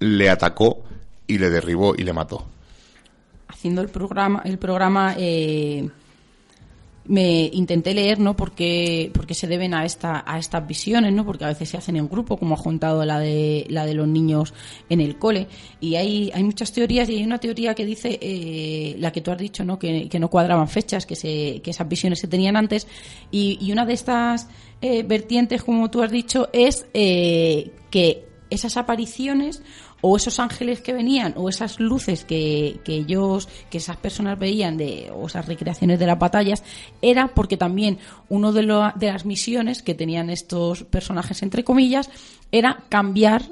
[0.00, 0.82] le atacó
[1.28, 2.44] y le derribó y le mató.
[3.46, 5.88] Haciendo el programa, el programa eh,
[7.06, 8.34] me intenté leer, ¿no?
[8.34, 11.24] Porque, porque se deben a, esta, a estas visiones, ¿no?
[11.24, 14.08] Porque a veces se hacen en grupo, como ha juntado la de, la de los
[14.08, 14.54] niños
[14.88, 15.46] en el cole.
[15.80, 19.30] Y hay, hay muchas teorías y hay una teoría que dice, eh, la que tú
[19.30, 19.78] has dicho, ¿no?
[19.78, 22.86] Que, que no cuadraban fechas, que, se, que esas visiones se tenían antes.
[23.30, 24.48] Y, y una de estas
[24.80, 29.62] eh, vertientes, como tú has dicho, es eh, que esas apariciones
[30.06, 34.76] o esos ángeles que venían o esas luces que, que ellos que esas personas veían
[34.76, 36.62] de o esas recreaciones de las batallas
[37.00, 37.96] era porque también
[38.28, 42.10] uno de, de las misiones que tenían estos personajes entre comillas
[42.52, 43.44] era cambiar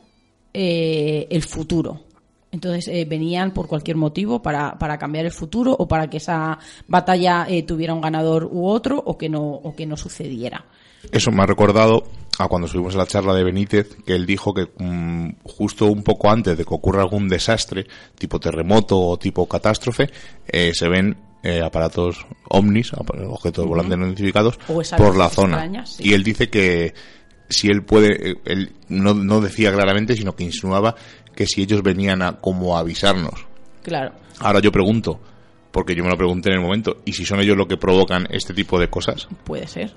[0.53, 2.03] eh, el futuro.
[2.51, 6.59] Entonces eh, venían por cualquier motivo para, para, cambiar el futuro o para que esa
[6.87, 10.67] batalla eh, tuviera un ganador u otro o que no o que no sucediera.
[11.11, 12.05] Eso me ha recordado
[12.43, 16.03] a cuando subimos a la charla de Benítez, que él dijo que mm, justo un
[16.03, 17.87] poco antes de que ocurra algún desastre,
[18.19, 20.11] tipo terremoto o tipo catástrofe,
[20.47, 24.59] eh, se ven eh, aparatos ovnis, objetos volantes no identificados,
[24.97, 25.85] por la zona.
[25.99, 26.95] Y él dice que
[27.49, 30.95] si él puede, eh, él no, no decía claramente, sino que insinuaba
[31.35, 33.47] que si ellos venían a como a avisarnos.
[33.83, 34.13] Claro.
[34.39, 35.21] Ahora yo pregunto,
[35.71, 38.27] porque yo me lo pregunté en el momento, ¿y si son ellos los que provocan
[38.31, 39.29] este tipo de cosas?
[39.45, 39.95] Puede ser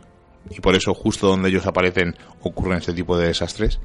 [0.49, 3.79] y por eso justo donde ellos aparecen ocurren este tipo de desastres.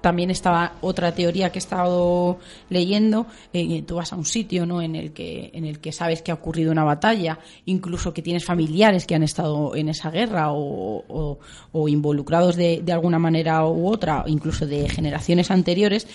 [0.00, 2.38] También estaba otra teoría que he estado
[2.70, 3.26] leyendo.
[3.52, 4.80] Eh, tú vas a un sitio, ¿no?
[4.80, 8.44] En el que en el que sabes que ha ocurrido una batalla, incluso que tienes
[8.44, 11.38] familiares que han estado en esa guerra o,
[11.86, 16.06] involucrados de, de alguna manera u otra, incluso de generaciones anteriores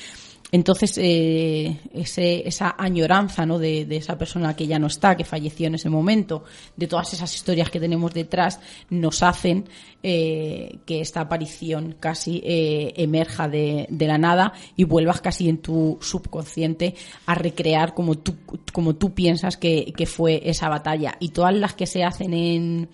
[0.52, 3.58] entonces, eh, esa añoranza ¿no?
[3.58, 6.44] de, esa persona que ya no está, que falleció en ese momento,
[6.76, 9.68] de todas esas historias que tenemos detrás, nos hacen
[10.04, 15.98] eh, que esta aparición casi eh, emerja de, la nada y vuelvas casi en tu
[16.00, 18.36] subconsciente a recrear como tú,
[18.72, 21.16] como tú piensas que, que fue esa batalla.
[21.20, 22.90] Y todas las que se hacen en,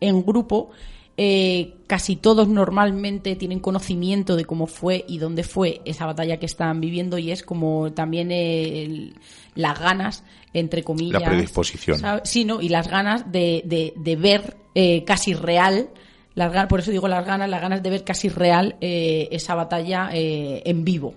[0.00, 0.70] en grupo,
[1.18, 6.44] eh, casi todos normalmente tienen conocimiento de cómo fue y dónde fue esa batalla que
[6.44, 9.14] están viviendo y es como también
[9.54, 11.22] las ganas, entre comillas.
[11.22, 12.00] La predisposición.
[12.24, 12.60] Sí, ¿no?
[12.60, 15.88] Y las ganas de, de, ver eh, casi real,
[16.34, 20.10] las, por eso digo las ganas, las ganas de ver casi real eh, esa batalla
[20.12, 21.14] en vivo.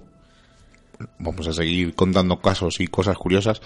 [1.17, 3.61] Vamos a seguir contando casos y cosas curiosas.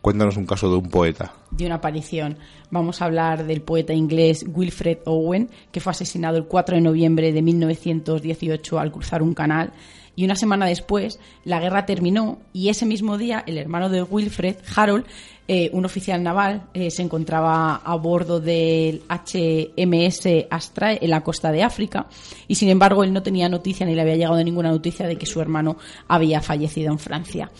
[0.00, 1.34] Cuéntanos un caso de un poeta.
[1.50, 2.38] De una aparición.
[2.70, 7.32] Vamos a hablar del poeta inglés Wilfred Owen, que fue asesinado el 4 de noviembre
[7.32, 9.72] de 1918 al cruzar un canal.
[10.20, 14.56] Y una semana después, la guerra terminó y ese mismo día, el hermano de Wilfred,
[14.76, 15.06] Harold,
[15.48, 21.50] eh, un oficial naval, eh, se encontraba a bordo del HMS Astrae en la costa
[21.50, 22.06] de África
[22.46, 25.24] y, sin embargo, él no tenía noticia ni le había llegado ninguna noticia de que
[25.24, 27.50] su hermano había fallecido en Francia.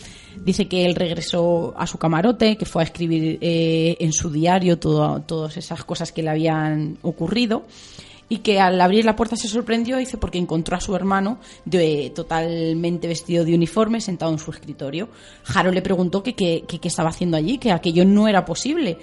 [0.45, 4.79] Dice que él regresó a su camarote, que fue a escribir eh, en su diario
[4.79, 7.65] todas esas cosas que le habían ocurrido
[8.31, 12.13] y que al abrir la puerta se sorprendió, dice, porque encontró a su hermano de,
[12.15, 15.09] totalmente vestido de uniforme sentado en su escritorio.
[15.43, 18.99] Jaro le preguntó qué que, estaba haciendo allí, que aquello no era posible.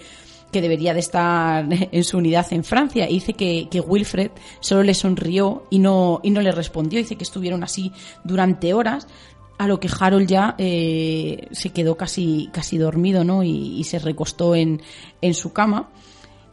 [0.49, 3.09] que debería de estar en su unidad en Francia.
[3.09, 6.97] Y dice que, que Wilfred solo le sonrió y no, y no le respondió.
[6.97, 7.91] Dice que estuvieron así
[8.23, 9.07] durante horas
[9.57, 13.43] a lo que Harold ya eh, se quedó casi, casi dormido, ¿no?
[13.43, 14.81] Y, y se recostó en,
[15.21, 15.89] en su cama.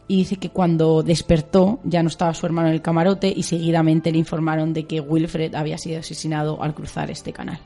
[0.07, 4.11] Y dice que cuando despertó ya no estaba su hermano en el camarote y seguidamente
[4.11, 7.59] le informaron de que Wilfred había sido asesinado al cruzar este canal.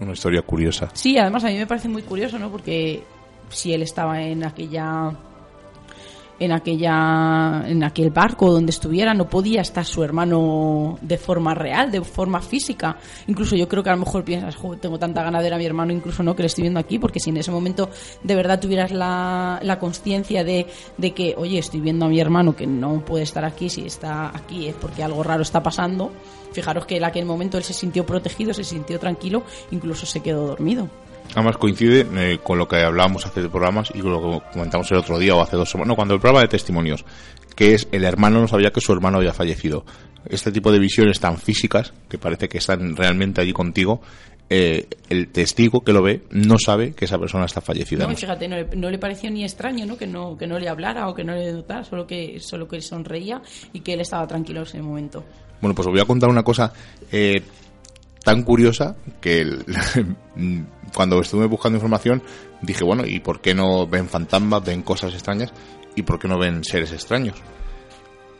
[0.00, 0.90] Una historia curiosa.
[0.94, 2.50] Sí, además a mí me parece muy curioso, ¿no?
[2.50, 3.02] Porque
[3.50, 5.12] si él estaba en aquella
[6.38, 11.90] en aquella en aquel barco donde estuviera no podía estar su hermano de forma real
[11.90, 12.96] de forma física.
[13.26, 15.58] Incluso yo creo que a lo mejor piensas "Jo, tengo tanta ganas de ver a
[15.58, 17.88] mi hermano incluso no que le estoy viendo aquí porque si en ese momento
[18.22, 20.66] de verdad tuvieras la, la conciencia de,
[20.98, 24.28] de que oye estoy viendo a mi hermano que no puede estar aquí si está
[24.36, 26.12] aquí es porque algo raro está pasando
[26.52, 30.46] fijaros que en aquel momento él se sintió protegido se sintió tranquilo incluso se quedó
[30.46, 30.88] dormido
[31.32, 34.98] Además coincide eh, con lo que hablábamos hace programas y con lo que comentamos el
[34.98, 37.04] otro día o hace dos semanas, no, cuando el programa de testimonios,
[37.56, 39.84] que es el hermano no sabía que su hermano había fallecido.
[40.26, 44.00] Este tipo de visiones tan físicas, que parece que están realmente allí contigo,
[44.50, 48.06] eh, el testigo que lo ve no sabe que esa persona está fallecida.
[48.06, 49.96] No, fíjate, no le, no le pareció ni extraño, ¿no?
[49.96, 52.80] Que no que no le hablara o que no le notara, solo que solo que
[52.80, 53.40] sonreía
[53.72, 55.24] y que él estaba tranquilo en ese momento.
[55.60, 56.72] Bueno, pues os voy a contar una cosa
[57.10, 57.42] eh,
[58.24, 59.64] tan curiosa que el-
[60.94, 62.22] cuando estuve buscando información
[62.62, 65.52] dije, bueno, ¿y por qué no ven fantasmas, ven cosas extrañas?
[65.94, 67.36] ¿Y por qué no ven seres extraños?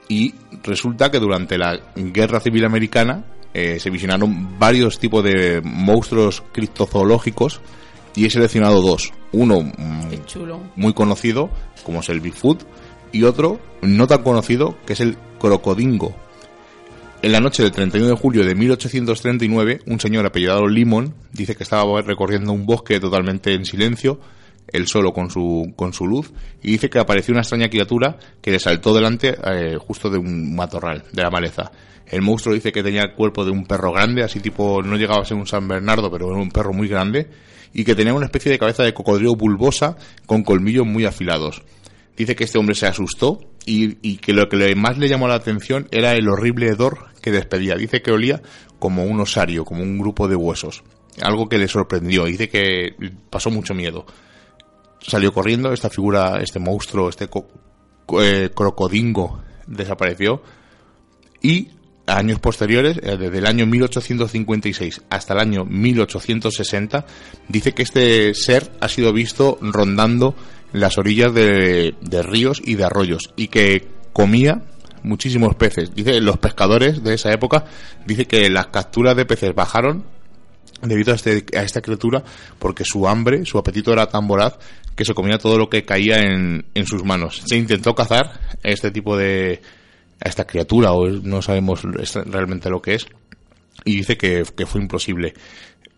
[0.08, 3.24] Y resulta que durante la Guerra Civil Americana
[3.54, 7.60] eh, se visionaron varios tipos de monstruos criptozoológicos
[8.16, 9.12] y he seleccionado dos.
[9.32, 10.60] Uno mm, chulo.
[10.76, 11.50] muy conocido,
[11.84, 12.64] como es el Bigfoot,
[13.12, 16.14] y otro no tan conocido, que es el crocodingo.
[17.24, 21.62] En la noche del 31 de julio de 1839, un señor apellidado Limon dice que
[21.62, 24.20] estaba recorriendo un bosque totalmente en silencio,
[24.68, 28.50] él solo con su, con su luz, y dice que apareció una extraña criatura que
[28.50, 31.72] le saltó delante eh, justo de un matorral, de la maleza.
[32.06, 35.22] El monstruo dice que tenía el cuerpo de un perro grande, así tipo, no llegaba
[35.22, 37.30] a ser un San Bernardo, pero era un perro muy grande,
[37.72, 39.96] y que tenía una especie de cabeza de cocodrilo bulbosa
[40.26, 41.62] con colmillos muy afilados.
[42.18, 45.34] Dice que este hombre se asustó y, y que lo que más le llamó la
[45.34, 47.74] atención era el horrible hedor que despedía.
[47.76, 48.42] Dice que olía
[48.78, 50.84] como un osario, como un grupo de huesos.
[51.22, 52.26] Algo que le sorprendió.
[52.26, 52.94] Dice que
[53.30, 54.04] pasó mucho miedo.
[55.00, 57.48] Salió corriendo, esta figura, este monstruo, este co-
[58.20, 60.42] eh, crocodingo desapareció.
[61.42, 61.70] Y
[62.06, 67.06] años posteriores, eh, desde el año 1856 hasta el año 1860,
[67.48, 70.34] dice que este ser ha sido visto rondando
[70.72, 74.62] las orillas de, de ríos y de arroyos y que comía
[75.04, 75.94] muchísimos peces.
[75.94, 77.64] Dice los pescadores de esa época
[78.06, 80.04] dice que las capturas de peces bajaron
[80.82, 82.24] debido a, este, a esta criatura
[82.58, 84.58] porque su hambre, su apetito era tan voraz
[84.96, 87.42] que se comía todo lo que caía en, en sus manos.
[87.46, 89.60] Se intentó cazar este tipo de
[90.24, 91.82] a esta criatura o no sabemos
[92.26, 93.06] realmente lo que es
[93.84, 95.34] y dice que, que fue imposible.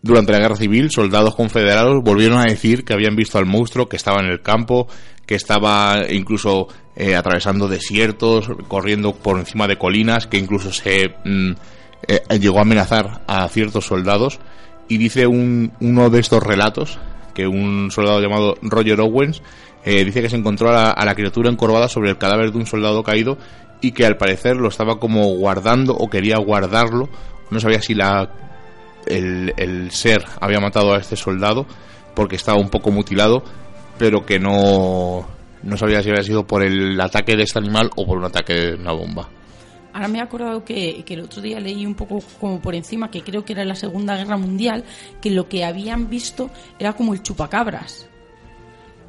[0.01, 3.97] Durante la guerra civil, soldados confederados volvieron a decir que habían visto al monstruo, que
[3.97, 4.87] estaba en el campo,
[5.25, 11.51] que estaba incluso eh, atravesando desiertos, corriendo por encima de colinas, que incluso se mm,
[12.07, 14.39] eh, llegó a amenazar a ciertos soldados.
[14.87, 16.99] Y dice un, uno de estos relatos
[17.33, 19.41] que un soldado llamado Roger Owens
[19.83, 22.57] eh, dice que se encontró a la, a la criatura encorvada sobre el cadáver de
[22.57, 23.37] un soldado caído
[23.81, 27.09] y que al parecer lo estaba como guardando o quería guardarlo.
[27.51, 28.46] No sabía si la
[29.09, 31.65] el, el ser había matado a este soldado
[32.15, 33.43] porque estaba un poco mutilado,
[33.97, 35.27] pero que no,
[35.63, 38.53] no sabía si había sido por el ataque de este animal o por un ataque
[38.53, 39.29] de una bomba.
[39.93, 43.23] Ahora me he acordado que, el otro día leí un poco como por encima, que
[43.23, 44.83] creo que era la Segunda Guerra Mundial,
[45.21, 48.07] que lo que habían visto era como el chupacabras.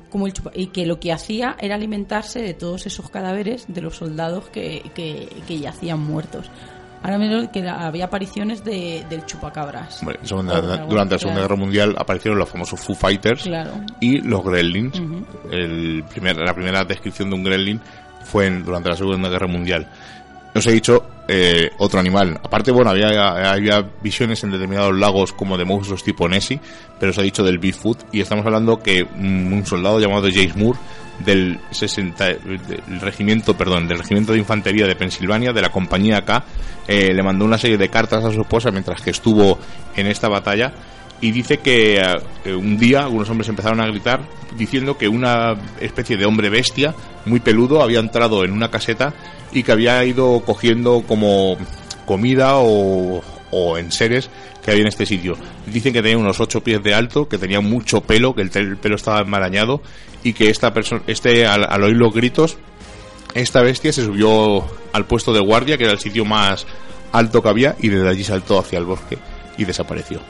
[0.09, 3.97] Como el y que lo que hacía era alimentarse de todos esos cadáveres de los
[3.97, 6.51] soldados que, que, que yacían muertos.
[7.03, 10.01] Ahora menos que había apariciones de, del chupacabras.
[10.03, 11.43] Hombre, segunda- durante la Segunda.
[11.43, 13.71] Guerra Mundial aparecieron los famosos Foo Fighters Claro.
[14.01, 14.99] y los Gremlins.
[14.99, 15.25] Ujú.
[15.53, 17.81] el primer, la primera descripción de un Gremlin
[18.25, 19.89] fue en- durante la Segunda Guerra Mundial.
[20.55, 22.41] Os he dicho eh, otro animal.
[22.43, 26.59] Aparte, bueno, había, había visiones en determinados lagos como de monstruos tipo Nessie,
[26.99, 30.79] pero os he dicho del Bigfoot y estamos hablando que un soldado llamado James Moore
[31.25, 36.45] del 60, del regimiento, perdón, del regimiento de infantería de Pensilvania, de la compañía K,
[36.87, 39.59] eh, le mandó una serie de cartas a su esposa mientras que estuvo
[39.97, 40.73] en esta batalla
[41.21, 44.21] y dice que eh, un día algunos hombres empezaron a gritar
[44.57, 46.95] diciendo que una especie de hombre bestia
[47.27, 49.15] muy peludo había entrado en una caseta
[49.53, 51.57] y que había ido cogiendo como
[52.07, 54.31] comida o o en seres
[54.65, 55.37] que había en este sitio.
[55.67, 58.97] Dicen que tenía unos 8 pies de alto, que tenía mucho pelo, que el, pelo
[58.97, 59.83] estaba enmarañado
[60.23, 62.59] y que esta persona, este, al, al oír los gritos,
[63.35, 66.67] esta bestia se subió al puesto de guardia, que era el sitio más
[67.13, 69.19] alto que había, y desde allí saltó hacia el bosque
[69.57, 70.21] y desapareció.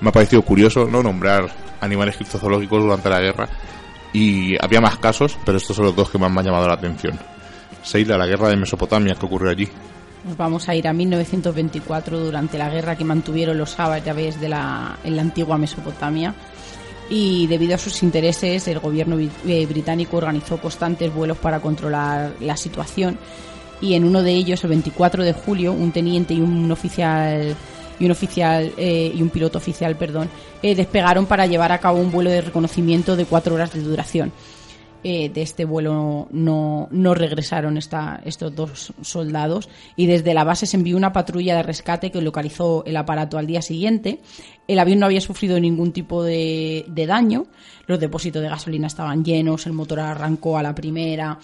[0.00, 1.48] Me ha parecido curioso no nombrar
[1.80, 3.48] animales criptozoológicos durante la guerra
[4.12, 6.74] y había más casos, pero estos son los dos que más me han llamado la
[6.74, 7.18] atención.
[7.82, 9.68] Seila, la guerra de Mesopotamia, ¿qué ocurrió allí?
[10.24, 14.96] Nos vamos a ir a 1924 durante la guerra que mantuvieron los árabes de la,
[15.02, 16.34] en la antigua Mesopotamia.
[17.10, 22.56] Y debido a sus intereses el gobierno eh, británico organizó constantes vuelos para controlar la
[22.56, 23.18] situación.
[23.80, 27.56] Y en uno de ellos el 24 de julio un teniente y un oficial
[27.98, 30.28] y un oficial eh, y un piloto oficial perdón
[30.62, 34.32] eh, despegaron para llevar a cabo un vuelo de reconocimiento de cuatro horas de duración
[35.04, 40.66] eh, de este vuelo no, no regresaron esta- estos dos soldados y desde la base
[40.66, 44.20] se envió una patrulla de rescate que localizó el aparato al día siguiente.
[44.68, 47.46] El avión no había sufrido ningún tipo de, de daño,
[47.86, 51.38] los depósitos de gasolina estaban llenos, el motor arrancó a la primera.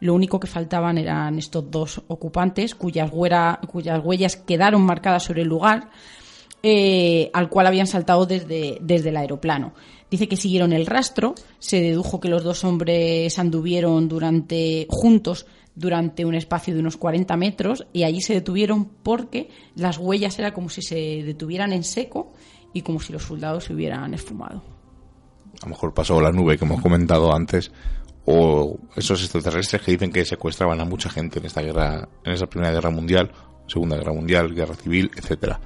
[0.00, 5.42] Lo único que faltaban eran estos dos ocupantes cuyas, huera- cuyas huellas quedaron marcadas sobre
[5.42, 5.88] el lugar
[6.62, 9.72] eh, al cual habían saltado desde, desde el aeroplano.
[10.10, 16.24] Dice que siguieron el rastro, se dedujo que los dos hombres anduvieron durante juntos durante
[16.24, 20.70] un espacio de unos 40 metros y allí se detuvieron porque las huellas era como
[20.70, 22.32] si se detuvieran en seco
[22.72, 24.62] y como si los soldados se hubieran esfumado.
[25.60, 27.70] A lo mejor pasó la nube que hemos comentado antes,
[28.24, 32.46] o esos extraterrestres que dicen que secuestraban a mucha gente en esta guerra, en esa
[32.46, 33.30] primera guerra mundial,
[33.66, 35.60] segunda guerra mundial, guerra civil, etcétera.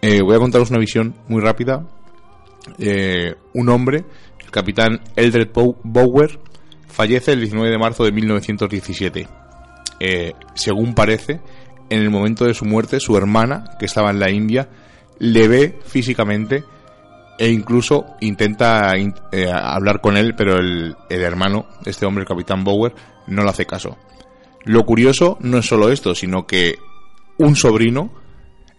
[0.00, 1.86] Eh, voy a contaros una visión muy rápida.
[2.78, 4.04] Eh, un hombre,
[4.44, 6.38] el capitán Eldred Bow- Bower,
[6.88, 9.28] fallece el 19 de marzo de 1917.
[10.00, 11.40] Eh, según parece,
[11.90, 14.68] en el momento de su muerte, su hermana, que estaba en la India,
[15.18, 16.64] le ve físicamente
[17.38, 22.28] e incluso intenta in- eh, hablar con él, pero el, el hermano, este hombre, el
[22.28, 22.94] capitán Bower,
[23.26, 23.96] no le hace caso.
[24.64, 26.76] Lo curioso no es solo esto, sino que
[27.38, 28.10] un sobrino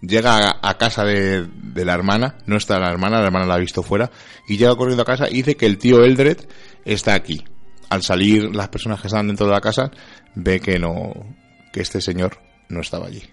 [0.02, 3.84] llega a, casa de, la hermana, no está la hermana, la hermana la ha visto
[3.84, 4.12] fuera,
[4.48, 6.38] y llega corriendo a casa y dice que el tío Eldred
[6.86, 7.44] está aquí.
[7.90, 9.92] Al salir las personas que están dentro de la casa,
[10.36, 11.14] ve que no,
[11.72, 12.38] que este señor
[12.70, 13.24] no estaba allí.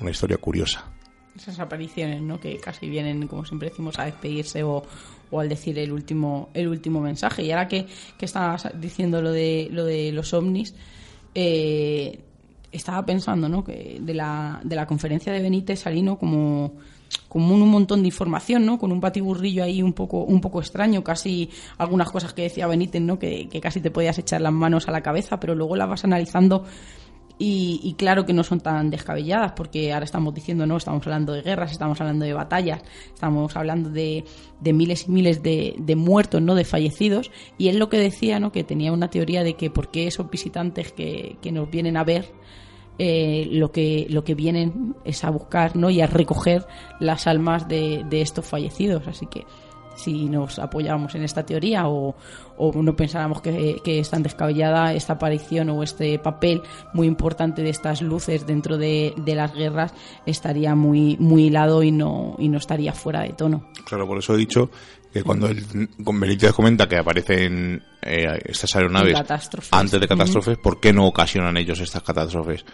[0.00, 0.92] Una historia curiosa.
[1.36, 2.40] Esas apariciones, ¿no?
[2.40, 4.82] Que casi vienen, como siempre decimos, a despedirse o,
[5.30, 7.44] o al decir el último, el último mensaje.
[7.44, 7.86] Y ahora que,
[8.18, 10.74] que estabas diciendo lo de, lo de los ovnis,
[11.34, 12.25] eh,
[12.76, 13.64] estaba pensando, ¿no?
[13.64, 16.18] Que de la, de la conferencia de Benítez salí, ¿no?
[16.18, 16.72] Como,
[17.28, 18.78] como un, un montón de información, ¿no?
[18.78, 23.02] Con un patiburrillo ahí un poco, un poco extraño, casi algunas cosas que decía Benítez,
[23.02, 23.18] ¿no?
[23.18, 26.04] Que, que casi te podías echar las manos a la cabeza, pero luego las vas
[26.04, 26.64] analizando
[27.38, 31.34] y, y claro que no son tan descabelladas, porque ahora estamos diciendo, no, estamos hablando
[31.34, 34.24] de guerras, estamos hablando de batallas, estamos hablando de,
[34.60, 36.54] de miles y miles de, de muertos, ¿no?
[36.54, 37.30] De fallecidos.
[37.58, 38.52] Y él lo que decía, ¿no?
[38.52, 42.04] Que tenía una teoría de que por qué esos visitantes que, que nos vienen a
[42.04, 42.32] ver,
[42.98, 45.90] eh, lo que lo que vienen es a buscar, ¿no?
[45.90, 46.66] Y a recoger
[47.00, 49.06] las almas de, de estos fallecidos.
[49.06, 49.44] Así que
[49.96, 52.14] si nos apoyamos en esta teoría o,
[52.56, 57.62] o no pensáramos que, que es tan descabellada esta aparición o este papel muy importante
[57.62, 59.92] de estas luces dentro de, de las guerras
[60.24, 63.70] estaría muy muy hilado y no y no estaría fuera de tono.
[63.84, 64.70] Claro, por eso he dicho
[65.12, 65.64] que cuando el,
[65.98, 69.16] Benítez comenta que aparecen eh, estas aeronaves
[69.70, 72.64] antes de catástrofes, ¿por qué no ocasionan ellos estas catástrofes?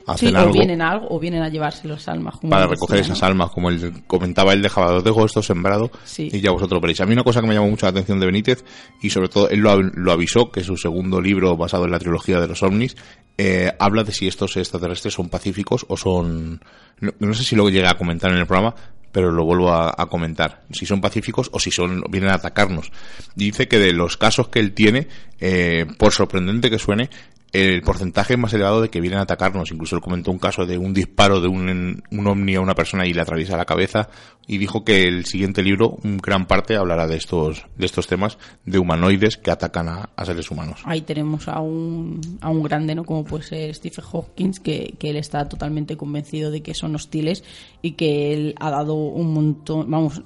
[0.00, 2.66] Sí, Hacen o algo vienen a algo o vienen a llevarse los almas como para
[2.66, 3.28] recoger decía, esas ¿no?
[3.28, 6.28] almas, como él comentaba, él dejaba, os dejo esto sembrado Sí.
[6.32, 7.00] y ya vosotros veréis.
[7.00, 8.64] A mí una cosa que me llamó mucho la atención de Benítez,
[9.02, 12.40] y sobre todo él lo, lo avisó, que su segundo libro basado en la trilogía
[12.40, 12.96] de los ovnis,
[13.38, 16.60] eh, habla de si estos extraterrestres son pacíficos o son...
[17.00, 18.74] No, no sé si lo llega a comentar en el programa,
[19.12, 20.62] pero lo vuelvo a, a comentar.
[20.72, 22.90] Si son pacíficos o si son vienen a atacarnos.
[23.34, 25.08] Dice que de los casos que él tiene,
[25.40, 27.10] eh, por sorprendente que suene,
[27.52, 29.70] el porcentaje más elevado de que vienen a atacarnos.
[29.72, 33.06] Incluso él comentó un caso de un disparo de un, un ovni a una persona
[33.06, 34.08] y le atraviesa la cabeza
[34.46, 38.38] y dijo que el siguiente libro, en gran parte, hablará de estos, de estos temas
[38.64, 40.80] de humanoides que atacan a, a seres humanos.
[40.84, 43.04] ahí tenemos a un, a un grande, ¿no?
[43.04, 47.44] Como puede ser Stephen Hawking, que, que él está totalmente convencido de que son hostiles
[47.82, 50.22] y que él ha dado un montón, vamos,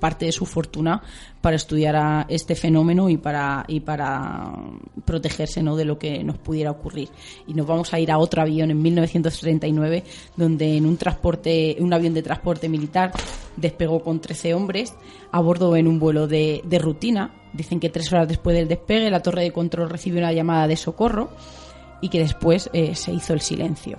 [0.00, 1.02] parte de su fortuna
[1.44, 4.50] para estudiar este fenómeno y para, y para
[5.04, 5.76] protegerse, ¿no?
[5.76, 7.10] De lo que nos pudiera ocurrir.
[7.46, 10.04] Y nos vamos a ir a otro avión en 1939,
[10.38, 13.12] donde en un transporte, un avión de transporte militar
[13.58, 14.94] despegó con 13 hombres
[15.32, 17.34] a bordo en un vuelo de, de rutina.
[17.52, 20.78] Dicen que tres horas después del despegue la torre de control recibió una llamada de
[20.78, 21.28] socorro
[22.00, 23.98] y que después eh, se hizo el silencio.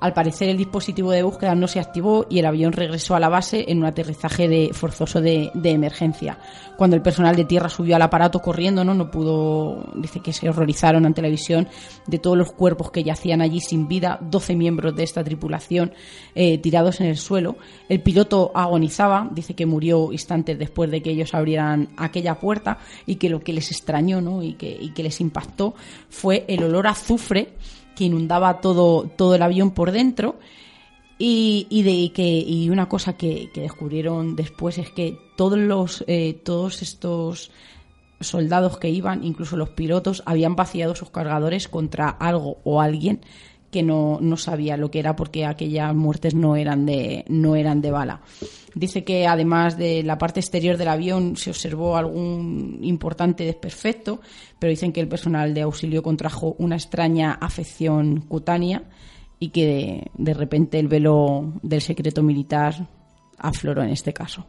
[0.00, 3.28] Al parecer el dispositivo de búsqueda no se activó y el avión regresó a la
[3.28, 6.38] base en un aterrizaje de, forzoso de, emergencia.
[6.78, 10.48] Cuando el personal de tierra subió al aparato corriendo, no, no pudo, dice que se
[10.48, 11.68] horrorizaron ante la visión
[12.06, 15.92] de todos los cuerpos que yacían allí sin vida, 12 miembros de esta tripulación
[16.34, 17.56] eh, tirados en el suelo.
[17.88, 23.16] El piloto agonizaba, dice que murió instantes después de que ellos abrieran aquella puerta y
[23.16, 24.42] que lo que les extrañó ¿no?
[24.42, 25.74] y, que, y que les impactó
[26.08, 27.52] fue el olor a azufre
[28.00, 30.38] que inundaba todo, todo el avión por dentro.
[31.18, 36.80] Y, de, que, y una cosa que, descubrieron después es que todos, los, eh, todos
[36.80, 37.50] estos
[38.18, 43.20] soldados que iban, incluso los pilotos, habían vaciado sus cargadores contra algo o alguien
[43.70, 47.80] que no, no sabía lo que era porque aquellas muertes no eran de, no eran
[47.80, 48.20] de bala.
[48.74, 54.20] Dice que además de la parte exterior del avión se observó algún importante desperfecto,
[54.58, 58.82] pero dicen que el personal de auxilio contrajo una extraña afección cutánea
[59.38, 62.88] y que de, repente el velo del secreto militar
[63.38, 64.46] afloró en este caso.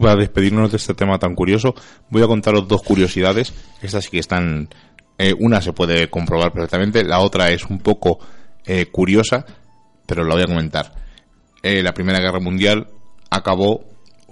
[0.00, 1.74] Para despedirnos de este tema tan curioso,
[2.10, 3.54] voy a contaros dos curiosidades.
[3.80, 4.68] Estas sí que están.
[5.18, 8.18] Eh, una se puede comprobar perfectamente, la otra es un poco
[8.66, 9.46] eh, curiosa,
[10.06, 10.92] pero la voy a comentar.
[11.62, 12.88] Eh, la Primera Guerra Mundial
[13.30, 13.84] acabó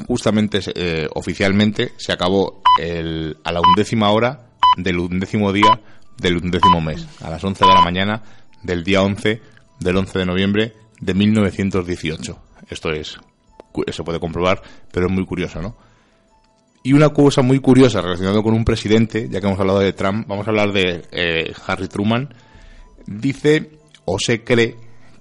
[0.08, 5.80] justamente, eh, oficialmente, se acabó el, a la undécima hora del undécimo día
[6.18, 8.22] del undécimo mes, a las 11 de la mañana
[8.62, 9.40] del día 11
[9.78, 12.38] del 11 de noviembre de 1918.
[12.70, 13.18] Esto es,
[13.92, 15.76] se puede comprobar, pero es muy curioso, ¿no?
[16.82, 20.26] Y una cosa muy curiosa relacionada con un presidente, ya que hemos hablado de Trump,
[20.26, 22.34] vamos a hablar de Harry Truman,
[23.06, 24.76] dice o se cree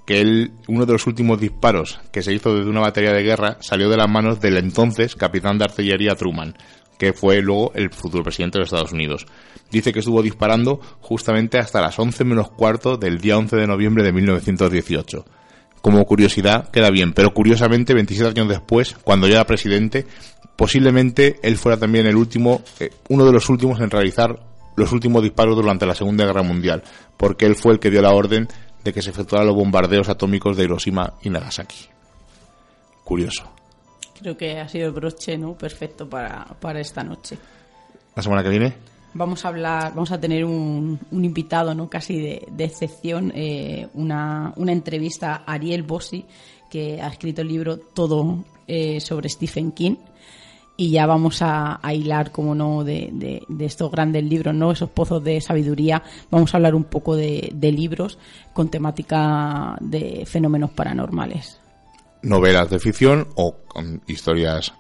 [0.06, 3.58] que él, uno de los últimos disparos que se hizo desde una batería de guerra
[3.62, 6.56] salió de las manos del entonces capitán de artillería Truman,
[6.98, 9.26] que fue luego el futuro presidente de los Estados Unidos.
[9.72, 14.04] Dice que estuvo disparando justamente hasta las 11 menos cuarto del día 11 de noviembre
[14.04, 15.26] de 1918.
[15.82, 20.06] Como curiosidad, queda bien, pero curiosamente, 27 años después, cuando ya era presidente,
[20.56, 24.40] posiblemente él fuera también el último, eh, uno de los últimos en realizar
[24.76, 26.84] los últimos disparos durante la Segunda Guerra Mundial,
[27.18, 28.48] porque él fue el que dio la orden
[28.84, 31.86] de que se efectuaran los bombardeos atómicos de Hiroshima y Nagasaki.
[33.04, 33.44] Curioso.
[34.20, 35.54] Creo que ha sido el broche ¿no?
[35.54, 37.38] perfecto para, esta noche.
[38.16, 38.74] ¿La semana que viene?
[39.16, 41.90] Vamos a hablar, vamos a tener un, un invitado ¿no?
[41.90, 46.26] casi de, excepción, eh, una, una, entrevista a Ariel Bossi,
[46.70, 49.96] que ha escrito el libro Todo eh, sobre Stephen King
[50.76, 53.10] y ya vamos a, hilar, como no, de,
[53.48, 54.72] de, estos grandes libros, ¿no?
[54.72, 56.02] Esos pozos de sabiduría.
[56.32, 58.18] Vamos a hablar un poco de, libros
[58.54, 61.60] con temática de fenómenos paranormales.
[62.24, 63.56] Novelas de ficción o
[64.08, 64.74] historias,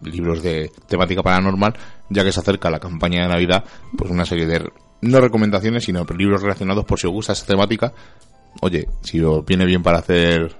[0.00, 1.74] libros de temática paranormal,
[2.08, 3.64] ya que se acerca la campaña de Navidad,
[3.96, 4.70] pues una serie de,
[5.02, 7.92] no recomendaciones, sino libros relacionados por si os gusta esa temática.
[8.62, 10.56] Oye, si os viene bien para hacer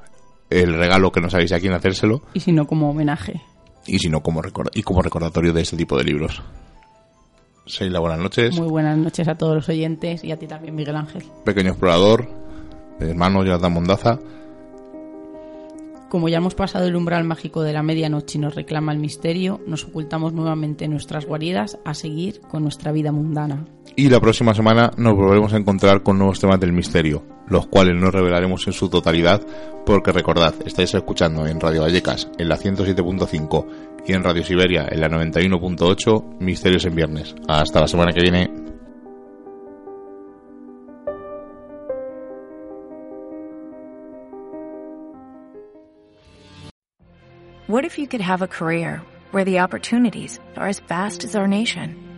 [0.51, 2.23] el regalo que no sabéis a quién hacérselo.
[2.35, 3.41] Y si no, como homenaje
[3.89, 4.43] y si no como
[4.75, 6.43] y como recordatorio de este tipo de libros.
[7.67, 8.59] Seila, buenas noches.
[8.59, 11.23] Muy buenas noches a todos los oyentes y a ti también, Miguel Ángel.
[11.45, 12.29] Pequeño explorador,
[13.01, 14.19] hermano Jonathan Mondaza.
[16.09, 19.61] Como ya hemos pasado el umbral mágico de la medianoche y nos reclama el misterio,
[19.67, 23.67] nos ocultamos nuevamente en nuestras guaridas a seguir con nuestra vida mundana.
[23.99, 27.97] Y la próxima semana nos volveremos a encontrar con nuevos temas del misterio, los cuales
[27.97, 29.45] no revelaremos en su totalidad,
[29.85, 33.67] porque recordad, estáis escuchando en Radio Vallecas en la 107.5
[34.07, 37.35] y en Radio Siberia en la 91.8 Misterios en Viernes.
[37.49, 38.49] Hasta la semana que viene.
[47.67, 51.49] What if you could have a career where the opportunities are as vast as our
[51.49, 52.08] nation,